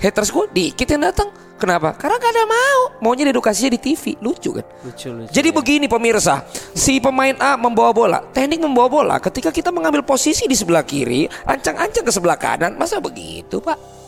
Haters 0.00 0.32
gue 0.32 0.44
dikit 0.52 0.88
yang 0.88 1.04
datang. 1.04 1.28
Kenapa? 1.60 1.92
Karena 1.92 2.16
gak 2.16 2.32
ada 2.32 2.44
mau. 2.48 2.80
Maunya 3.04 3.28
diedukasinya 3.28 3.76
di 3.76 3.80
TV 3.92 4.16
lucu 4.24 4.56
kan? 4.56 4.64
Lucu, 4.80 5.12
lucu. 5.12 5.28
jadi 5.28 5.52
begini 5.52 5.92
pemirsa, 5.92 6.48
si 6.72 6.96
pemain 7.04 7.36
A 7.36 7.60
membawa 7.60 7.92
bola, 7.92 8.18
teknik 8.32 8.64
membawa 8.64 8.88
bola. 8.88 9.16
Ketika 9.20 9.52
kita 9.52 9.68
mengambil 9.68 10.00
posisi 10.00 10.48
di 10.48 10.56
sebelah 10.56 10.80
kiri, 10.88 11.28
ancang-ancang 11.44 12.08
ke 12.08 12.12
sebelah 12.16 12.40
kanan, 12.40 12.80
masa 12.80 12.96
begitu 12.96 13.60
pak? 13.60 13.99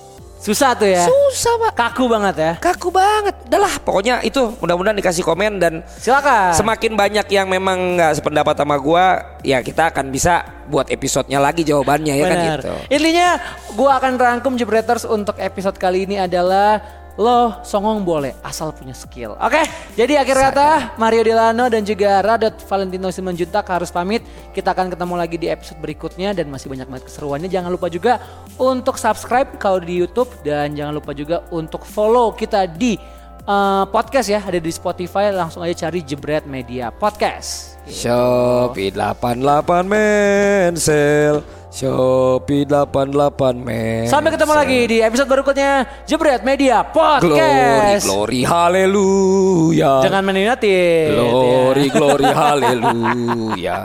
Susah 0.42 0.74
tuh 0.74 0.90
ya. 0.90 1.07
Susah 1.07 1.55
pak, 1.55 1.72
Kaku 1.78 2.11
banget 2.11 2.35
ya. 2.35 2.52
kaku 2.59 2.90
banget. 2.90 3.31
Udah 3.46 3.61
lah, 3.62 3.74
pokoknya 3.78 4.26
itu 4.26 4.42
mudah-mudahan 4.59 4.98
dikasih 4.98 5.22
komen 5.22 5.62
dan 5.62 5.87
Silakan. 5.87 6.50
semakin 6.50 6.98
banyak 6.98 7.26
yang 7.31 7.46
memang 7.46 7.94
nggak 7.94 8.18
sependapat 8.18 8.59
sama 8.59 8.74
gua, 8.74 9.38
ya 9.46 9.62
kita 9.62 9.94
akan 9.94 10.11
bisa 10.11 10.42
buat 10.66 10.90
episodenya 10.90 11.38
lagi 11.38 11.62
jawabannya 11.62 12.18
ya 12.18 12.24
kan 12.26 12.38
gitu. 12.59 12.74
Intinya 12.90 13.28
gue 13.70 13.90
akan 13.90 14.12
rangkum 14.18 14.59
Jebreters 14.59 15.07
untuk 15.07 15.38
episode 15.38 15.78
kali 15.78 16.11
ini 16.11 16.18
adalah 16.18 16.83
lo 17.20 17.61
songong 17.61 18.01
boleh 18.05 18.33
asal 18.40 18.72
punya 18.72 18.96
skill. 18.96 19.37
Oke, 19.37 19.61
jadi 19.92 20.25
akhir 20.25 20.37
kata 20.53 20.68
Mario 20.96 21.22
Delano 21.29 21.68
dan 21.68 21.85
juga 21.85 22.25
Radot 22.25 22.57
Valentino 22.64 23.12
Simanjuntak 23.12 23.68
harus 23.68 23.92
pamit. 23.92 24.25
Kita 24.57 24.72
akan 24.72 24.88
ketemu 24.88 25.14
lagi 25.20 25.37
di 25.37 25.48
episode 25.53 25.77
berikutnya 25.81 26.33
dan 26.33 26.48
masih 26.48 26.72
banyak 26.72 26.88
banget 26.88 27.05
keseruannya. 27.12 27.48
Jangan 27.53 27.68
lupa 27.68 27.92
juga 27.92 28.16
untuk 28.57 28.96
subscribe 28.96 29.61
kalau 29.61 29.81
di 29.81 30.01
YouTube 30.01 30.33
dan 30.40 30.72
jangan 30.72 30.96
lupa 30.96 31.12
juga 31.12 31.44
untuk 31.53 31.85
follow 31.85 32.33
kita 32.33 32.64
di 32.64 32.96
eh, 33.44 33.85
podcast 33.92 34.29
ya, 34.33 34.40
ada 34.40 34.57
di 34.57 34.72
Spotify. 34.72 35.29
Langsung 35.29 35.61
aja 35.61 35.88
cari 35.88 36.01
Jebret 36.01 36.48
Media 36.48 36.88
Podcast. 36.88 37.77
Shopee 37.83 38.94
88 38.94 39.85
mensel, 39.85 41.42
Shopee 41.72 42.68
88 42.68 43.56
mensel. 43.56 44.12
Sampai 44.12 44.28
ketemu 44.28 44.52
lagi 44.52 44.80
di 44.92 45.00
episode 45.00 45.24
berikutnya 45.24 46.04
Jebret 46.04 46.44
Media 46.44 46.85
Glory, 46.85 47.32
Podcast. 47.32 48.04
glory, 48.04 48.40
haleluya. 48.44 50.04
Jangan 50.04 50.37
United. 50.37 51.16
Glory, 51.16 51.88
ya. 51.88 51.94
glory, 51.96 52.28
haleluya. 52.44 53.78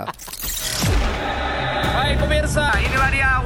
Baik 1.95 2.15
pemirsa, 2.19 2.75
inilah 2.75 3.07
dia. 3.07 3.36